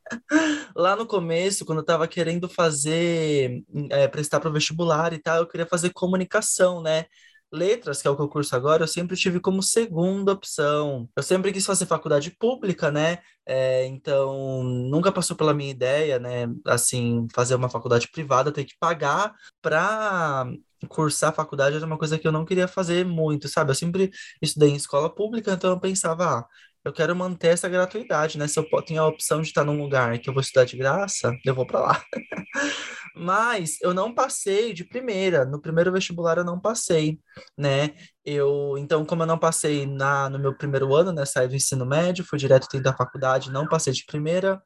Lá 0.76 0.96
no 0.96 1.06
começo, 1.06 1.66
quando 1.66 1.80
eu 1.80 1.82
estava 1.84 2.08
querendo 2.08 2.50
fazer, 2.50 3.64
é, 3.92 4.08
prestar 4.08 4.40
para 4.40 4.50
o 4.50 4.54
vestibular 4.54 5.14
e 5.14 5.20
tal, 5.20 5.38
eu 5.40 5.48
queria 5.48 5.68
fazer 5.68 5.92
comunicação, 5.92 6.82
né? 6.82 7.06
Letras, 7.52 8.02
que 8.02 8.08
é 8.08 8.12
o 8.12 8.16
que 8.16 8.22
eu 8.24 8.28
curso 8.30 8.56
agora, 8.56 8.84
eu 8.84 8.88
sempre 8.88 9.16
tive 9.16 9.40
como 9.40 9.62
segunda 9.62 10.32
opção. 10.32 11.08
Eu 11.16 11.22
sempre 11.22 11.52
quis 11.54 11.64
fazer 11.66 11.86
faculdade 11.86 12.32
pública, 12.32 12.90
né? 12.92 13.20
É, 13.46 13.86
então, 13.86 14.64
nunca 14.64 15.12
passou 15.12 15.36
pela 15.38 15.54
minha 15.54 15.70
ideia, 15.70 16.18
né? 16.18 16.48
Assim, 16.66 17.28
fazer 17.34 17.54
uma 17.56 17.70
faculdade 17.70 18.08
privada, 18.12 18.52
ter 18.52 18.66
que 18.66 18.74
pagar 18.80 19.34
para 19.62 20.48
cursar 20.90 21.34
faculdade 21.34 21.76
era 21.78 21.86
uma 21.86 21.98
coisa 21.98 22.18
que 22.20 22.28
eu 22.28 22.32
não 22.32 22.44
queria 22.46 22.68
fazer 22.68 23.06
muito, 23.06 23.48
sabe? 23.48 23.72
Eu 23.72 23.76
sempre 23.76 24.12
estudei 24.42 24.70
em 24.70 24.76
escola 24.76 25.14
pública, 25.14 25.52
então 25.54 25.72
eu 25.72 25.80
pensava, 25.80 26.40
ah, 26.40 26.46
eu 26.86 26.94
quero 26.94 27.16
manter 27.16 27.50
essa 27.50 27.70
gratuidade, 27.70 28.38
né? 28.38 28.48
Se 28.48 28.60
eu 28.60 28.66
tenho 28.86 29.02
a 29.02 29.08
opção 29.08 29.42
de 29.42 29.48
estar 29.48 29.64
num 29.64 29.82
lugar 29.82 30.18
que 30.20 30.30
eu 30.30 30.34
vou 30.34 30.42
estudar 30.42 30.66
de 30.66 30.78
graça, 30.78 31.32
eu 31.46 31.56
vou 31.56 31.66
para 31.66 31.80
lá. 31.80 32.04
Mas 33.16 33.80
eu 33.82 33.94
não 33.94 34.14
passei 34.14 34.74
de 34.74 34.84
primeira, 34.84 35.46
no 35.46 35.62
primeiro 35.62 35.92
vestibular 35.92 36.38
eu 36.38 36.44
não 36.44 36.60
passei, 36.60 37.20
né? 37.58 37.92
Eu, 38.26 38.76
então, 38.78 39.06
como 39.06 39.24
eu 39.24 39.28
não 39.28 39.38
passei 39.38 39.86
na, 39.86 40.30
no 40.30 40.40
meu 40.40 40.56
primeiro 40.58 40.94
ano, 40.96 41.12
né, 41.12 41.26
saí 41.26 41.48
do 41.48 41.56
ensino 41.56 41.86
médio, 41.86 42.26
fui 42.26 42.40
direto 42.40 42.68
da 42.82 42.96
faculdade, 42.96 43.52
não 43.52 43.68
passei 43.68 43.94
de 43.94 44.06
primeira, 44.06 44.62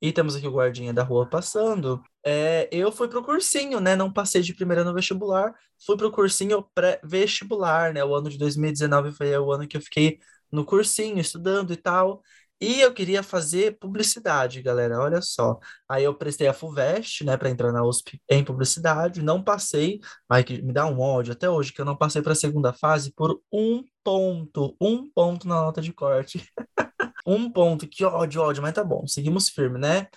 e 0.00 0.12
temos 0.12 0.36
aqui 0.36 0.46
o 0.46 0.52
guardinha 0.52 0.92
da 0.92 1.02
rua 1.02 1.28
passando, 1.28 2.02
é, 2.24 2.68
eu 2.70 2.92
fui 2.92 3.08
pro 3.08 3.24
cursinho, 3.24 3.80
né? 3.80 3.96
Não 3.96 4.12
passei 4.12 4.42
de 4.42 4.54
primeira 4.54 4.84
no 4.84 4.94
vestibular, 4.94 5.54
fui 5.86 5.96
pro 5.96 6.10
cursinho 6.12 6.62
pré-vestibular, 6.74 7.94
né? 7.94 8.04
O 8.04 8.14
ano 8.14 8.28
de 8.28 8.38
2019 8.38 9.12
foi 9.12 9.36
o 9.38 9.52
ano 9.52 9.66
que 9.66 9.76
eu 9.76 9.80
fiquei 9.80 10.18
no 10.50 10.64
cursinho, 10.64 11.18
estudando 11.20 11.72
e 11.72 11.76
tal. 11.76 12.22
E 12.60 12.80
eu 12.80 12.92
queria 12.94 13.22
fazer 13.22 13.76
publicidade, 13.78 14.62
galera, 14.62 14.98
olha 14.98 15.20
só. 15.20 15.58
Aí 15.86 16.04
eu 16.04 16.14
prestei 16.14 16.48
a 16.48 16.54
FUVEST, 16.54 17.22
né, 17.24 17.36
para 17.36 17.50
entrar 17.50 17.70
na 17.70 17.84
USP 17.84 18.18
em 18.30 18.42
publicidade, 18.42 19.22
não 19.22 19.42
passei, 19.44 20.00
mas 20.28 20.44
que 20.44 20.62
me 20.62 20.72
dá 20.72 20.86
um 20.86 20.98
ódio 20.98 21.32
até 21.34 21.50
hoje 21.50 21.72
que 21.72 21.80
eu 21.80 21.84
não 21.84 21.96
passei 21.96 22.22
para 22.22 22.32
a 22.32 22.36
segunda 22.36 22.72
fase 22.72 23.12
por 23.12 23.38
um 23.52 23.84
ponto, 24.02 24.74
um 24.80 25.10
ponto 25.10 25.46
na 25.46 25.56
nota 25.56 25.82
de 25.82 25.92
corte. 25.92 26.50
um 27.26 27.50
ponto, 27.50 27.86
que 27.86 28.04
ódio, 28.04 28.40
ódio, 28.40 28.62
mas 28.62 28.74
tá 28.74 28.82
bom, 28.84 29.06
seguimos 29.06 29.50
firme, 29.50 29.78
né? 29.78 30.08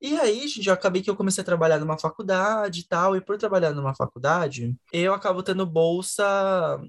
E 0.00 0.14
aí, 0.18 0.46
gente, 0.46 0.66
eu 0.66 0.74
acabei 0.74 1.02
que 1.02 1.08
eu 1.08 1.16
comecei 1.16 1.42
a 1.42 1.44
trabalhar 1.44 1.78
numa 1.78 1.98
faculdade 1.98 2.80
e 2.80 2.84
tal, 2.86 3.16
e 3.16 3.20
por 3.20 3.38
trabalhar 3.38 3.72
numa 3.72 3.94
faculdade, 3.94 4.76
eu 4.92 5.14
acabo 5.14 5.42
tendo 5.42 5.64
bolsa, 5.64 6.24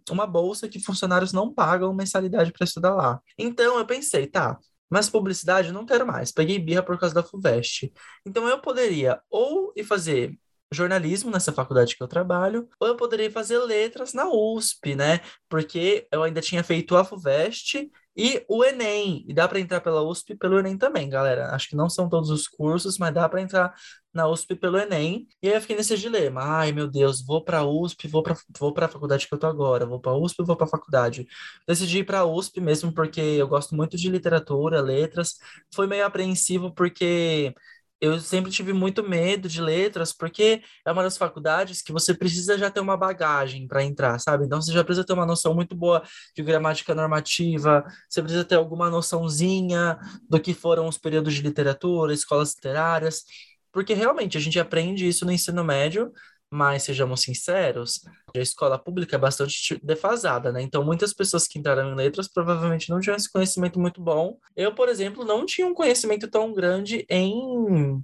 uma 0.10 0.28
bolsa 0.28 0.68
que 0.68 0.80
funcionários 0.80 1.32
não 1.32 1.54
pagam 1.54 1.94
mensalidade 1.94 2.52
para 2.52 2.66
estudar 2.66 2.94
lá. 2.94 3.22
Então 3.38 3.80
eu 3.80 3.86
pensei, 3.86 4.28
tá, 4.28 4.58
mas 4.90 5.10
publicidade 5.10 5.72
não 5.72 5.86
quero 5.86 6.06
mais. 6.06 6.32
Peguei 6.32 6.60
birra 6.60 6.84
por 6.84 6.98
causa 7.00 7.16
da 7.16 7.24
FUVEST. 7.24 7.92
Então 8.26 8.48
eu 8.48 8.60
poderia 8.60 9.22
ou 9.30 9.72
ir 9.76 9.84
fazer 9.84 10.38
jornalismo 10.72 11.32
nessa 11.32 11.54
faculdade 11.54 11.96
que 11.96 12.04
eu 12.04 12.08
trabalho, 12.08 12.68
ou 12.80 12.88
eu 12.90 12.96
poderia 12.98 13.32
fazer 13.32 13.58
letras 13.60 14.14
na 14.14 14.28
USP, 14.30 14.96
né? 14.96 15.22
Porque 15.48 16.08
eu 16.12 16.24
ainda 16.24 16.42
tinha 16.42 16.64
feito 16.64 16.96
a 16.96 17.06
FUVEST 17.06 17.90
e 18.18 18.44
o 18.50 18.64
Enem, 18.66 19.24
e 19.28 19.34
dá 19.34 19.48
para 19.48 19.60
entrar 19.60 19.80
pela 19.80 20.02
USP 20.02 20.34
e 20.34 20.36
pelo 20.38 20.58
Enem 20.60 20.78
também, 20.78 21.08
galera. 21.08 21.54
Acho 21.54 21.70
que 21.70 21.76
não 21.76 21.88
são 21.90 22.10
todos 22.10 22.30
os 22.32 22.48
cursos, 22.48 22.98
mas 22.98 23.14
dá 23.14 23.30
para 23.30 23.42
entrar 23.42 23.74
na 24.14 24.28
USP 24.28 24.56
pelo 24.56 24.78
Enem. 24.80 25.28
E 25.42 25.48
aí 25.48 25.54
eu 25.56 25.62
fiquei 25.62 25.76
nesse 25.76 25.96
dilema. 25.98 26.42
Ai, 26.42 26.72
meu 26.72 26.88
Deus, 26.88 27.24
vou 27.24 27.44
para 27.44 27.64
USP, 27.64 28.08
vou 28.08 28.24
para 28.24 28.36
vou 28.60 28.74
para 28.74 28.88
a 28.88 28.90
faculdade 28.90 29.28
que 29.28 29.34
eu 29.34 29.38
tô 29.38 29.46
agora, 29.48 29.86
vou 29.86 30.00
para 30.00 30.14
USP, 30.18 30.44
vou 30.44 30.56
para 30.58 30.66
a 30.66 30.70
faculdade. 30.70 31.28
Decidi 31.68 32.00
ir 32.00 32.04
para 32.06 32.26
USP 32.26 32.60
mesmo 32.60 32.92
porque 32.94 33.22
eu 33.22 33.48
gosto 33.48 33.76
muito 33.76 33.96
de 33.96 34.10
literatura, 34.10 34.82
letras. 34.82 35.36
Foi 35.74 35.86
meio 35.88 36.06
apreensivo 36.06 36.74
porque 36.74 37.54
eu 38.00 38.20
sempre 38.20 38.52
tive 38.52 38.74
muito 38.74 39.08
medo 39.08 39.50
de 39.50 39.62
letras, 39.62 40.14
porque 40.14 40.62
é 40.86 40.92
uma 40.92 41.04
das 41.04 41.18
faculdades 41.18 41.82
que 41.82 41.92
você 41.92 42.14
precisa 42.14 42.58
já 42.58 42.70
ter 42.70 42.80
uma 42.80 42.96
bagagem 42.96 43.68
para 43.68 43.84
entrar, 43.84 44.20
sabe? 44.20 44.46
Então 44.46 44.62
você 44.62 44.72
já 44.72 44.84
precisa 44.84 45.06
ter 45.06 45.14
uma 45.14 45.26
noção 45.26 45.54
muito 45.54 45.76
boa 45.76 46.04
de 46.36 46.44
gramática 46.44 46.94
normativa, 46.94 47.84
você 48.08 48.22
precisa 48.22 48.46
ter 48.46 48.56
alguma 48.56 48.90
noçãozinha 48.90 49.98
do 50.30 50.40
que 50.40 50.54
foram 50.54 50.88
os 50.88 50.98
períodos 50.98 51.34
de 51.34 51.42
literatura, 51.42 52.14
escolas 52.14 52.54
literárias, 52.56 53.24
porque 53.72 53.94
realmente 53.94 54.38
a 54.38 54.42
gente 54.42 54.60
aprende 54.60 55.08
isso 55.08 55.26
no 55.26 55.32
ensino 55.32 55.64
médio, 55.64 56.12
Mas 56.50 56.84
sejamos 56.84 57.22
sinceros, 57.22 58.00
a 58.36 58.40
escola 58.40 58.80
pública 58.80 59.16
é 59.18 59.20
bastante 59.20 59.80
defasada, 59.84 60.52
né? 60.52 60.62
Então, 60.62 60.84
muitas 60.84 61.14
pessoas 61.14 61.48
que 61.48 61.60
entraram 61.60 61.92
em 61.92 61.96
letras 61.96 62.28
provavelmente 62.32 62.90
não 62.90 63.00
tinham 63.02 63.18
esse 63.18 63.32
conhecimento 63.32 63.80
muito 63.80 64.02
bom. 64.02 64.38
Eu, 64.56 64.74
por 64.74 64.88
exemplo, 64.88 65.26
não 65.26 65.46
tinha 65.46 65.68
um 65.68 65.74
conhecimento 65.74 66.28
tão 66.30 66.54
grande 66.54 67.06
em 67.10 68.02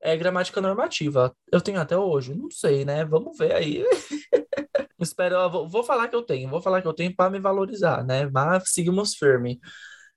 é, 0.00 0.16
gramática 0.16 0.60
normativa. 0.60 1.34
Eu 1.50 1.60
tenho 1.60 1.80
até 1.80 1.96
hoje, 1.96 2.34
não 2.34 2.50
sei, 2.50 2.84
né? 2.84 3.04
Vamos 3.04 3.36
ver 3.38 3.54
aí. 3.54 3.84
Espero, 4.98 5.48
vou, 5.50 5.68
vou 5.68 5.84
falar 5.84 6.08
que 6.08 6.16
eu 6.16 6.22
tenho, 6.22 6.48
vou 6.48 6.62
falar 6.62 6.80
que 6.80 6.88
eu 6.88 6.94
tenho 6.94 7.14
para 7.14 7.30
me 7.30 7.40
valorizar, 7.40 8.04
né? 8.04 8.28
Mas 8.30 8.70
seguimos 8.72 9.14
firme. 9.14 9.60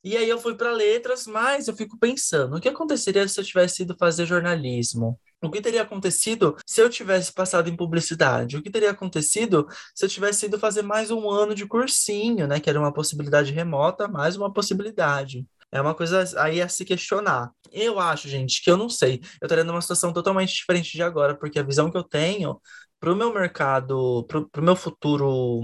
E 0.05 0.15
aí 0.15 0.29
eu 0.29 0.37
fui 0.37 0.53
para 0.55 0.71
letras, 0.71 1.25
mas 1.25 1.67
eu 1.67 1.75
fico 1.75 1.97
pensando, 1.97 2.55
o 2.55 2.61
que 2.61 2.69
aconteceria 2.69 3.27
se 3.27 3.39
eu 3.39 3.43
tivesse 3.43 3.81
ido 3.81 3.95
fazer 3.97 4.27
jornalismo? 4.27 5.19
O 5.41 5.49
que 5.49 5.59
teria 5.59 5.81
acontecido 5.81 6.55
se 6.63 6.79
eu 6.79 6.91
tivesse 6.91 7.33
passado 7.33 7.67
em 7.71 7.75
publicidade? 7.75 8.55
O 8.55 8.61
que 8.61 8.69
teria 8.69 8.91
acontecido 8.91 9.67
se 9.95 10.05
eu 10.05 10.09
tivesse 10.09 10.45
ido 10.45 10.59
fazer 10.59 10.83
mais 10.83 11.09
um 11.09 11.27
ano 11.27 11.55
de 11.55 11.65
cursinho, 11.65 12.45
né? 12.47 12.59
Que 12.59 12.69
era 12.69 12.79
uma 12.79 12.93
possibilidade 12.93 13.51
remota, 13.51 14.07
mais 14.07 14.37
uma 14.37 14.53
possibilidade. 14.53 15.43
É 15.71 15.81
uma 15.81 15.95
coisa 15.95 16.23
aí 16.39 16.61
a 16.61 16.69
se 16.69 16.85
questionar. 16.85 17.51
Eu 17.71 17.99
acho, 17.99 18.29
gente, 18.29 18.61
que 18.63 18.69
eu 18.69 18.77
não 18.77 18.89
sei. 18.89 19.21
Eu 19.41 19.47
estaria 19.47 19.63
numa 19.63 19.81
situação 19.81 20.13
totalmente 20.13 20.53
diferente 20.53 20.91
de 20.91 21.01
agora, 21.01 21.35
porque 21.35 21.57
a 21.57 21.63
visão 21.63 21.89
que 21.89 21.97
eu 21.97 22.03
tenho 22.03 22.61
para 22.99 23.11
o 23.11 23.15
meu 23.15 23.33
mercado, 23.33 24.23
para 24.27 24.61
o 24.61 24.63
meu 24.63 24.75
futuro 24.75 25.61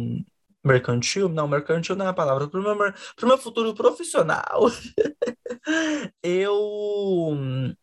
mercantil, 0.63 1.27
não, 1.27 1.47
mercantil 1.47 1.95
não 1.95 2.05
é 2.05 2.09
a 2.09 2.13
palavra, 2.13 2.47
para 2.47 2.59
o 2.59 2.63
meu, 2.63 2.75
meu 2.75 3.37
futuro 3.37 3.73
profissional, 3.73 4.69
eu, 6.23 7.37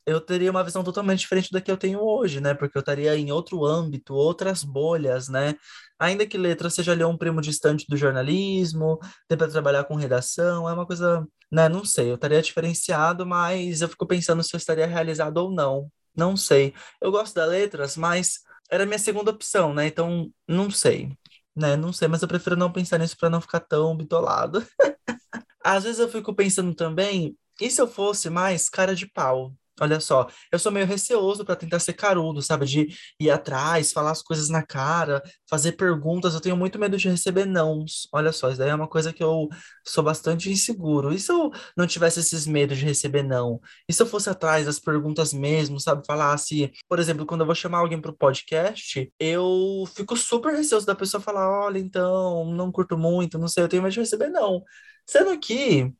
eu 0.07 0.21
teria 0.21 0.51
uma 0.51 0.65
visão 0.65 0.85
totalmente 0.85 1.21
diferente 1.21 1.51
da 1.51 1.61
que 1.61 1.71
eu 1.71 1.77
tenho 1.77 2.01
hoje, 2.01 2.41
né? 2.41 2.55
Porque 2.55 2.77
eu 2.77 2.81
estaria 2.81 3.17
em 3.17 3.33
outro 3.33 3.65
âmbito, 3.65 4.15
outras 4.15 4.63
bolhas, 4.63 5.29
né? 5.29 5.55
Ainda 5.99 6.27
que 6.27 6.39
letra 6.39 6.71
seja 6.71 6.93
ali 6.93 7.05
um 7.05 7.17
primo 7.17 7.41
distante 7.41 7.85
do 7.89 7.97
jornalismo, 7.97 8.99
ter 9.27 9.37
para 9.37 9.49
trabalhar 9.49 9.85
com 9.85 9.95
redação, 9.97 10.69
é 10.69 10.73
uma 10.73 10.87
coisa, 10.87 11.27
né? 11.51 11.69
Não 11.69 11.85
sei, 11.85 12.11
eu 12.11 12.15
estaria 12.15 12.41
diferenciado, 12.43 13.27
mas 13.27 13.81
eu 13.81 13.89
fico 13.89 14.07
pensando 14.07 14.43
se 14.43 14.55
eu 14.55 14.59
estaria 14.59 14.87
realizado 14.87 15.39
ou 15.39 15.51
não. 15.51 15.91
Não 16.17 16.37
sei. 16.37 16.75
Eu 17.01 17.11
gosto 17.11 17.35
da 17.35 17.45
letras, 17.45 17.97
mas 17.97 18.41
era 18.71 18.85
a 18.85 18.87
minha 18.87 18.99
segunda 18.99 19.31
opção, 19.31 19.73
né? 19.75 19.87
Então, 19.87 20.31
não 20.47 20.71
sei. 20.71 21.17
Né? 21.59 21.77
Não 21.77 21.93
sei, 21.93 22.07
mas 22.07 22.23
eu 22.23 22.29
prefiro 22.29 22.57
não 22.57 22.73
pensar 22.73 22.99
nisso 22.99 23.17
para 23.19 23.29
não 23.29 23.41
ficar 23.41 23.61
tão 23.61 23.97
bitolado. 23.97 24.65
Às 25.65 25.85
vezes 25.85 25.99
eu 25.99 26.09
fico 26.09 26.35
pensando 26.35 26.75
também, 26.75 27.37
e 27.61 27.71
se 27.71 27.81
eu 27.81 27.88
fosse 27.88 28.31
mais 28.31 28.69
cara 28.69 28.95
de 28.95 29.07
pau? 29.07 29.55
Olha 29.81 30.01
só, 30.01 30.27
eu 30.53 30.59
sou 30.59 30.73
meio 30.73 30.87
receoso 30.87 31.45
para 31.45 31.57
tentar 31.57 31.79
ser 31.79 31.93
carudo, 31.95 32.43
sabe? 32.43 32.67
De 32.67 32.89
ir 33.21 33.31
atrás, 33.31 33.93
falar 33.93 34.11
as 34.11 34.23
coisas 34.23 34.49
na 34.49 34.63
cara, 34.63 35.23
fazer 35.49 35.73
perguntas. 35.73 36.35
Eu 36.35 36.41
tenho 36.41 36.57
muito 36.57 36.79
medo 36.79 36.97
de 36.97 37.09
receber 37.09 37.45
nãos. 37.47 38.09
Olha 38.13 38.33
só, 38.33 38.49
isso 38.51 38.59
daí 38.59 38.71
é 38.71 38.75
uma 38.75 38.89
coisa 38.89 39.13
que 39.13 39.23
eu 39.23 39.49
sou 39.87 40.03
bastante 40.05 40.51
inseguro. 40.51 41.13
E 41.13 41.19
se 41.19 41.31
eu 41.33 41.51
não 41.77 41.87
tivesse 41.87 42.21
esses 42.21 42.47
medos 42.47 42.79
de 42.79 42.85
receber 42.85 43.23
não? 43.23 43.61
E 43.89 43.93
se 43.93 44.03
eu 44.03 44.07
fosse 44.07 44.29
atrás 44.31 44.67
das 44.67 44.79
perguntas 44.79 45.33
mesmo, 45.33 45.81
sabe? 45.81 46.05
Falasse, 46.07 46.73
por 46.89 46.99
exemplo, 46.99 47.27
quando 47.27 47.41
eu 47.43 47.47
vou 47.47 47.55
chamar 47.55 47.79
alguém 47.79 48.01
para 48.01 48.11
o 48.11 48.17
podcast, 48.17 49.13
eu 49.19 49.85
fico 49.95 50.17
super 50.17 50.55
receoso 50.55 50.87
da 50.87 50.95
pessoa 50.95 51.21
falar: 51.21 51.49
olha, 51.49 51.79
então, 51.79 52.45
não 52.53 52.71
curto 52.73 52.97
muito, 52.99 53.39
não 53.39 53.49
sei, 53.49 53.65
eu 53.65 53.69
tenho 53.69 53.83
medo 53.83 53.93
de 53.93 54.01
receber 54.01 54.29
não. 54.31 54.63
Sendo 55.07 55.39
que. 55.39 55.93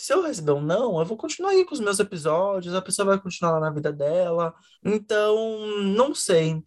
Se 0.00 0.12
eu 0.12 0.22
receber 0.22 0.52
um 0.52 0.60
não, 0.62 1.00
eu 1.00 1.04
vou 1.04 1.16
continuar 1.16 1.50
aí 1.50 1.64
com 1.64 1.74
os 1.74 1.80
meus 1.80 1.98
episódios, 1.98 2.72
a 2.72 2.80
pessoa 2.80 3.06
vai 3.06 3.20
continuar 3.20 3.52
lá 3.54 3.60
na 3.60 3.70
vida 3.70 3.92
dela. 3.92 4.54
Então, 4.84 5.58
não 5.82 6.14
sei. 6.14 6.62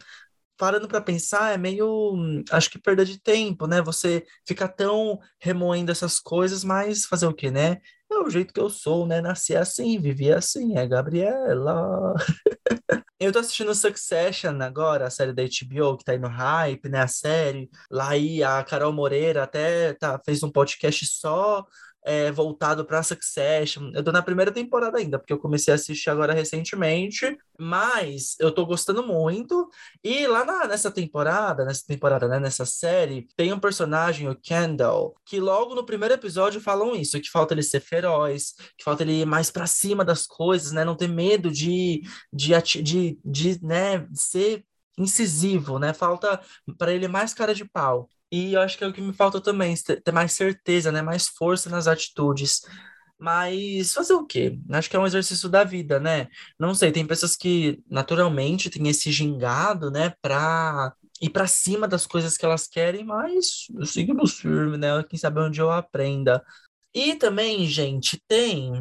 Parando 0.57 0.87
para 0.87 1.01
pensar, 1.01 1.53
é 1.53 1.57
meio, 1.57 2.13
acho 2.51 2.69
que 2.69 2.79
perda 2.79 3.05
de 3.05 3.21
tempo, 3.21 3.67
né? 3.67 3.81
Você 3.81 4.25
fica 4.47 4.67
tão 4.67 5.19
remoendo 5.39 5.91
essas 5.91 6.19
coisas, 6.19 6.63
mas 6.63 7.05
fazer 7.05 7.25
o 7.27 7.33
quê, 7.33 7.51
né? 7.51 7.77
É 8.11 8.15
o 8.19 8.29
jeito 8.29 8.53
que 8.53 8.59
eu 8.59 8.69
sou, 8.69 9.07
né? 9.07 9.21
Nasci 9.21 9.55
assim, 9.55 9.99
vivi 9.99 10.31
assim, 10.33 10.77
é 10.77 10.85
Gabriela. 10.87 12.15
Eu 13.21 13.31
tô 13.31 13.37
assistindo 13.39 13.73
Succession 13.75 14.59
agora, 14.61 15.05
a 15.05 15.09
série 15.11 15.31
da 15.31 15.43
HBO, 15.43 15.95
que 15.95 16.03
tá 16.03 16.11
aí 16.13 16.17
no 16.19 16.27
hype, 16.27 16.89
né? 16.89 17.01
A 17.01 17.07
série. 17.07 17.69
Lá 17.89 18.09
aí 18.09 18.43
a 18.43 18.63
Carol 18.63 18.91
Moreira 18.91 19.43
até 19.43 19.93
tá, 19.93 20.19
fez 20.25 20.41
um 20.41 20.51
podcast 20.51 21.05
só 21.05 21.63
é, 22.03 22.31
voltado 22.31 22.83
para 22.83 23.03
Succession. 23.03 23.91
Eu 23.93 24.03
tô 24.03 24.11
na 24.11 24.23
primeira 24.23 24.51
temporada 24.51 24.97
ainda, 24.97 25.19
porque 25.19 25.31
eu 25.31 25.37
comecei 25.37 25.71
a 25.71 25.75
assistir 25.75 26.09
agora 26.09 26.33
recentemente, 26.33 27.37
mas 27.59 28.35
eu 28.39 28.51
tô 28.51 28.65
gostando 28.65 29.05
muito. 29.05 29.69
E 30.03 30.25
lá 30.25 30.43
na- 30.43 30.65
nessa 30.67 30.89
temporada, 30.89 31.63
nessa 31.63 31.83
temporada, 31.85 32.27
né, 32.27 32.39
nessa 32.39 32.65
série, 32.65 33.27
tem 33.37 33.53
um 33.53 33.59
personagem, 33.59 34.27
o 34.27 34.35
Kendall, 34.35 35.15
que 35.25 35.39
logo 35.39 35.75
no 35.75 35.85
primeiro 35.85 36.15
episódio 36.15 36.59
falam 36.59 36.95
isso, 36.95 37.19
que 37.21 37.29
falta 37.29 37.53
ele 37.53 37.61
ser 37.61 37.79
feroz, 37.81 38.53
que 38.75 38.83
falta 38.83 39.03
ele 39.03 39.21
ir 39.21 39.25
mais 39.27 39.51
para 39.51 39.67
cima 39.67 40.03
das 40.03 40.25
coisas, 40.25 40.71
né, 40.71 40.83
não 40.83 40.95
ter 40.95 41.07
medo 41.07 41.51
de, 41.51 42.01
de, 42.33 42.53
ati- 42.55 42.81
de, 43.23 43.63
né, 43.63 44.07
ser 44.13 44.65
incisivo, 44.97 45.79
né? 45.79 45.93
Falta 45.93 46.41
para 46.77 46.93
ele 46.93 47.07
mais 47.07 47.33
cara 47.33 47.53
de 47.55 47.65
pau. 47.65 48.09
E 48.31 48.53
eu 48.53 48.61
acho 48.61 48.77
que 48.77 48.83
é 48.83 48.87
o 48.87 48.93
que 48.93 49.01
me 49.01 49.13
falta 49.13 49.41
também, 49.41 49.75
ter 49.75 50.11
mais 50.11 50.33
certeza, 50.33 50.91
né? 50.91 51.01
Mais 51.01 51.27
força 51.27 51.69
nas 51.69 51.87
atitudes. 51.87 52.61
Mas 53.19 53.93
fazer 53.93 54.13
o 54.13 54.25
quê? 54.25 54.57
Acho 54.71 54.89
que 54.89 54.95
é 54.95 54.99
um 54.99 55.05
exercício 55.05 55.47
da 55.47 55.63
vida, 55.63 55.99
né? 55.99 56.27
Não 56.59 56.73
sei, 56.73 56.91
tem 56.91 57.05
pessoas 57.05 57.35
que 57.35 57.79
naturalmente 57.89 58.69
têm 58.69 58.87
esse 58.87 59.11
gingado, 59.11 59.91
né, 59.91 60.13
pra 60.21 60.91
ir 61.21 61.29
pra 61.29 61.45
cima 61.47 61.87
das 61.87 62.07
coisas 62.07 62.35
que 62.35 62.43
elas 62.45 62.67
querem, 62.67 63.05
mas 63.05 63.67
seguimos 63.85 64.39
firme, 64.39 64.75
né? 64.77 65.03
Quem 65.03 65.19
sabe 65.19 65.39
onde 65.39 65.61
eu 65.61 65.69
aprenda. 65.69 66.43
E 66.93 67.15
também, 67.15 67.65
gente, 67.67 68.19
tem 68.27 68.71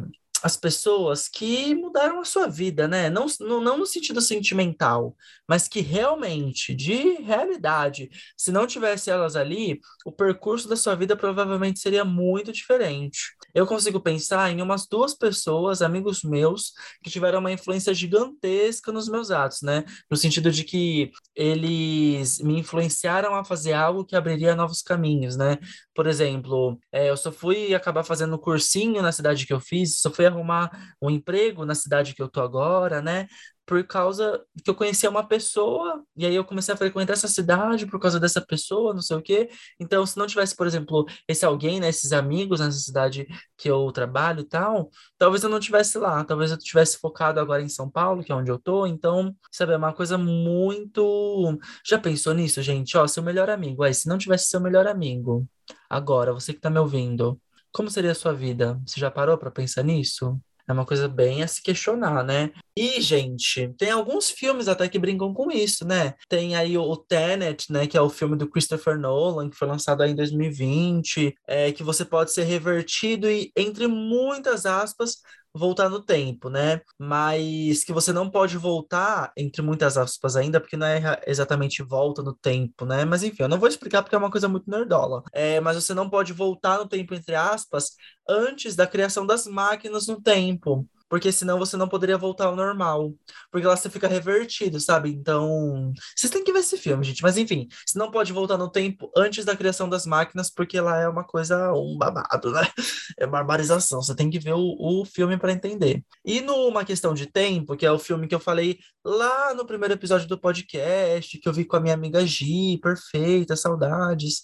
as 0.43 0.57
pessoas 0.57 1.27
que 1.27 1.75
mudaram 1.75 2.19
a 2.19 2.25
sua 2.25 2.47
vida, 2.47 2.87
né? 2.87 3.09
Não, 3.09 3.25
não, 3.39 3.61
não 3.61 3.77
no 3.77 3.85
sentido 3.85 4.21
sentimental, 4.21 5.15
mas 5.47 5.67
que 5.67 5.81
realmente, 5.81 6.73
de 6.75 7.15
realidade, 7.21 8.09
se 8.37 8.51
não 8.51 8.65
tivesse 8.67 9.09
elas 9.09 9.35
ali, 9.35 9.79
o 10.05 10.11
percurso 10.11 10.67
da 10.67 10.75
sua 10.75 10.95
vida 10.95 11.15
provavelmente 11.15 11.79
seria 11.79 12.03
muito 12.05 12.51
diferente. 12.51 13.35
Eu 13.53 13.65
consigo 13.67 13.99
pensar 13.99 14.49
em 14.51 14.61
umas 14.61 14.87
duas 14.87 15.13
pessoas, 15.13 15.81
amigos 15.81 16.23
meus, 16.23 16.73
que 17.03 17.09
tiveram 17.09 17.39
uma 17.39 17.51
influência 17.51 17.93
gigantesca 17.93 18.91
nos 18.91 19.07
meus 19.09 19.31
atos, 19.31 19.61
né? 19.61 19.83
No 20.09 20.17
sentido 20.17 20.51
de 20.51 20.63
que 20.63 21.11
eles 21.35 22.39
me 22.39 22.59
influenciaram 22.59 23.35
a 23.35 23.43
fazer 23.43 23.73
algo 23.73 24.05
que 24.05 24.15
abriria 24.15 24.55
novos 24.55 24.81
caminhos, 24.81 25.35
né? 25.37 25.57
Por 25.93 26.07
exemplo, 26.07 26.79
é, 26.91 27.09
eu 27.09 27.17
só 27.17 27.31
fui 27.31 27.73
acabar 27.73 28.03
fazendo 28.03 28.37
cursinho 28.39 29.01
na 29.01 29.11
cidade 29.11 29.45
que 29.45 29.53
eu 29.53 29.59
fiz, 29.59 29.99
só 29.99 30.09
fui 30.11 30.25
arrumar 30.25 30.69
um 31.01 31.09
emprego 31.09 31.65
na 31.65 31.75
cidade 31.75 32.13
que 32.15 32.21
eu 32.21 32.29
tô 32.29 32.41
agora, 32.41 33.01
né? 33.01 33.27
Por 33.71 33.87
causa 33.87 34.43
que 34.65 34.69
eu 34.69 34.75
conhecia 34.75 35.09
uma 35.09 35.25
pessoa, 35.25 36.03
e 36.17 36.25
aí 36.25 36.35
eu 36.35 36.43
comecei 36.43 36.73
a 36.73 36.77
frequentar 36.77 37.13
essa 37.13 37.29
cidade 37.29 37.85
por 37.85 38.01
causa 38.01 38.19
dessa 38.19 38.41
pessoa, 38.41 38.93
não 38.93 39.01
sei 39.01 39.15
o 39.15 39.21
quê. 39.21 39.49
Então, 39.79 40.05
se 40.05 40.17
não 40.17 40.27
tivesse, 40.27 40.53
por 40.57 40.67
exemplo, 40.67 41.05
esse 41.25 41.45
alguém, 41.45 41.79
né, 41.79 41.87
esses 41.87 42.11
amigos 42.11 42.59
nessa 42.59 42.77
cidade 42.77 43.25
que 43.57 43.71
eu 43.71 43.89
trabalho 43.93 44.41
e 44.41 44.43
tal, 44.43 44.89
talvez 45.17 45.41
eu 45.41 45.49
não 45.49 45.57
tivesse 45.57 45.97
lá, 45.97 46.21
talvez 46.25 46.51
eu 46.51 46.57
tivesse 46.57 46.97
focado 46.97 47.39
agora 47.39 47.61
em 47.61 47.69
São 47.69 47.89
Paulo, 47.89 48.25
que 48.25 48.33
é 48.33 48.35
onde 48.35 48.51
eu 48.51 48.59
tô. 48.59 48.85
Então, 48.85 49.33
sabe, 49.49 49.71
é 49.71 49.77
uma 49.77 49.93
coisa 49.93 50.17
muito. 50.17 51.57
Já 51.87 51.97
pensou 51.97 52.33
nisso, 52.33 52.61
gente? 52.61 52.97
Ó, 52.97 53.07
seu 53.07 53.23
melhor 53.23 53.49
amigo, 53.49 53.83
aí, 53.83 53.93
se 53.93 54.09
não 54.09 54.17
tivesse 54.17 54.47
seu 54.49 54.59
melhor 54.59 54.85
amigo, 54.85 55.47
agora, 55.89 56.33
você 56.33 56.53
que 56.53 56.59
tá 56.59 56.69
me 56.69 56.79
ouvindo, 56.79 57.39
como 57.71 57.89
seria 57.89 58.11
a 58.11 58.15
sua 58.15 58.33
vida? 58.33 58.77
Você 58.85 58.99
já 58.99 59.09
parou 59.09 59.37
para 59.37 59.49
pensar 59.49 59.81
nisso? 59.81 60.37
É 60.71 60.73
uma 60.73 60.85
coisa 60.85 61.07
bem 61.07 61.43
a 61.43 61.47
se 61.47 61.61
questionar, 61.61 62.23
né? 62.23 62.51
E, 62.75 63.01
gente, 63.01 63.73
tem 63.77 63.91
alguns 63.91 64.29
filmes 64.29 64.67
até 64.67 64.87
que 64.87 64.97
brincam 64.97 65.33
com 65.33 65.51
isso, 65.51 65.85
né? 65.85 66.13
Tem 66.29 66.55
aí 66.55 66.77
o 66.77 66.95
Tenet, 66.95 67.71
né? 67.71 67.85
Que 67.85 67.97
é 67.97 68.01
o 68.01 68.09
filme 68.09 68.37
do 68.37 68.49
Christopher 68.49 68.97
Nolan, 68.97 69.49
que 69.49 69.57
foi 69.57 69.67
lançado 69.67 70.01
aí 70.01 70.11
em 70.11 70.15
2020, 70.15 71.35
é, 71.45 71.71
que 71.73 71.83
você 71.83 72.05
pode 72.05 72.31
ser 72.31 72.43
revertido 72.43 73.29
e, 73.29 73.51
entre 73.55 73.85
muitas 73.87 74.65
aspas, 74.65 75.17
voltar 75.53 75.89
no 75.89 76.01
tempo, 76.03 76.49
né? 76.49 76.81
Mas 76.97 77.83
que 77.83 77.91
você 77.93 78.13
não 78.13 78.29
pode 78.29 78.57
voltar, 78.57 79.31
entre 79.35 79.61
muitas 79.61 79.97
aspas 79.97 80.35
ainda, 80.35 80.59
porque 80.59 80.77
não 80.77 80.87
é 80.87 81.21
exatamente 81.27 81.83
volta 81.83 82.21
no 82.23 82.33
tempo, 82.33 82.85
né? 82.85 83.05
Mas 83.05 83.23
enfim, 83.23 83.43
eu 83.43 83.49
não 83.49 83.59
vou 83.59 83.67
explicar 83.69 84.01
porque 84.01 84.15
é 84.15 84.17
uma 84.17 84.31
coisa 84.31 84.47
muito 84.47 84.69
nerdola. 84.69 85.23
É, 85.33 85.59
mas 85.59 85.75
você 85.75 85.93
não 85.93 86.09
pode 86.09 86.33
voltar 86.33 86.77
no 86.77 86.87
tempo, 86.87 87.13
entre 87.13 87.35
aspas, 87.35 87.91
antes 88.27 88.75
da 88.75 88.87
criação 88.87 89.25
das 89.25 89.45
máquinas 89.47 90.07
no 90.07 90.21
tempo. 90.21 90.87
Porque 91.11 91.29
senão 91.29 91.59
você 91.59 91.75
não 91.75 91.89
poderia 91.89 92.17
voltar 92.17 92.45
ao 92.45 92.55
normal. 92.55 93.13
Porque 93.51 93.67
lá 93.67 93.75
você 93.75 93.89
fica 93.89 94.07
revertido, 94.07 94.79
sabe? 94.79 95.09
Então, 95.09 95.91
vocês 96.15 96.31
têm 96.31 96.41
que 96.41 96.53
ver 96.53 96.59
esse 96.59 96.77
filme, 96.77 97.03
gente. 97.03 97.21
Mas 97.21 97.37
enfim, 97.37 97.67
você 97.85 97.99
não 97.99 98.09
pode 98.09 98.31
voltar 98.31 98.57
no 98.57 98.71
tempo 98.71 99.11
antes 99.13 99.43
da 99.43 99.53
criação 99.53 99.89
das 99.89 100.05
máquinas, 100.05 100.49
porque 100.49 100.79
lá 100.79 101.01
é 101.01 101.09
uma 101.09 101.25
coisa, 101.25 101.73
um 101.73 101.97
babado, 101.97 102.53
né? 102.53 102.61
É 103.19 103.27
barbarização. 103.27 104.01
Você 104.01 104.15
tem 104.15 104.29
que 104.29 104.39
ver 104.39 104.53
o, 104.53 105.01
o 105.01 105.05
filme 105.05 105.37
para 105.37 105.51
entender. 105.51 106.01
E 106.23 106.39
numa 106.39 106.85
questão 106.85 107.13
de 107.13 107.25
tempo, 107.25 107.75
que 107.75 107.85
é 107.85 107.91
o 107.91 107.99
filme 107.99 108.25
que 108.25 108.33
eu 108.33 108.39
falei 108.39 108.79
lá 109.03 109.53
no 109.53 109.65
primeiro 109.65 109.93
episódio 109.93 110.29
do 110.29 110.39
podcast, 110.39 111.37
que 111.37 111.49
eu 111.49 111.51
vi 111.51 111.65
com 111.65 111.75
a 111.75 111.81
minha 111.81 111.93
amiga 111.93 112.25
Gi, 112.25 112.79
perfeita, 112.81 113.57
saudades. 113.57 114.43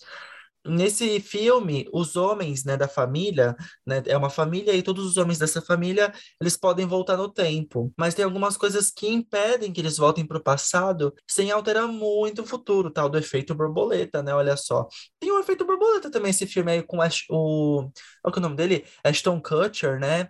Nesse 0.67 1.19
filme, 1.19 1.87
os 1.93 2.15
homens, 2.15 2.63
né, 2.63 2.75
da 2.77 2.87
família, 2.87 3.55
né, 3.85 4.03
é 4.05 4.17
uma 4.17 4.29
família 4.29 4.73
e 4.73 4.83
todos 4.83 5.05
os 5.05 5.17
homens 5.17 5.39
dessa 5.39 5.61
família, 5.61 6.13
eles 6.41 6.57
podem 6.57 6.85
voltar 6.85 7.17
no 7.17 7.31
tempo, 7.31 7.91
mas 7.97 8.13
tem 8.13 8.25
algumas 8.25 8.57
coisas 8.57 8.91
que 8.91 9.07
impedem 9.07 9.71
que 9.71 9.81
eles 9.81 9.97
voltem 9.97 10.25
para 10.25 10.37
o 10.37 10.43
passado 10.43 11.13
sem 11.27 11.51
alterar 11.51 11.87
muito 11.87 12.41
o 12.41 12.45
futuro, 12.45 12.91
tal 12.91 13.09
do 13.09 13.17
efeito 13.17 13.55
borboleta, 13.55 14.21
né? 14.21 14.33
Olha 14.33 14.57
só. 14.57 14.87
Tem 15.19 15.31
o 15.31 15.39
efeito 15.39 15.65
borboleta 15.65 16.11
também 16.11 16.31
esse 16.31 16.45
filme 16.45 16.71
aí 16.71 16.83
com 16.83 17.01
Ash, 17.01 17.23
o 17.29 17.89
qual 18.21 18.31
que 18.31 18.39
é 18.39 18.41
o 18.41 18.43
nome 18.43 18.55
dele? 18.55 18.85
Ashton 19.03 19.41
Kutcher, 19.41 19.99
né? 19.99 20.29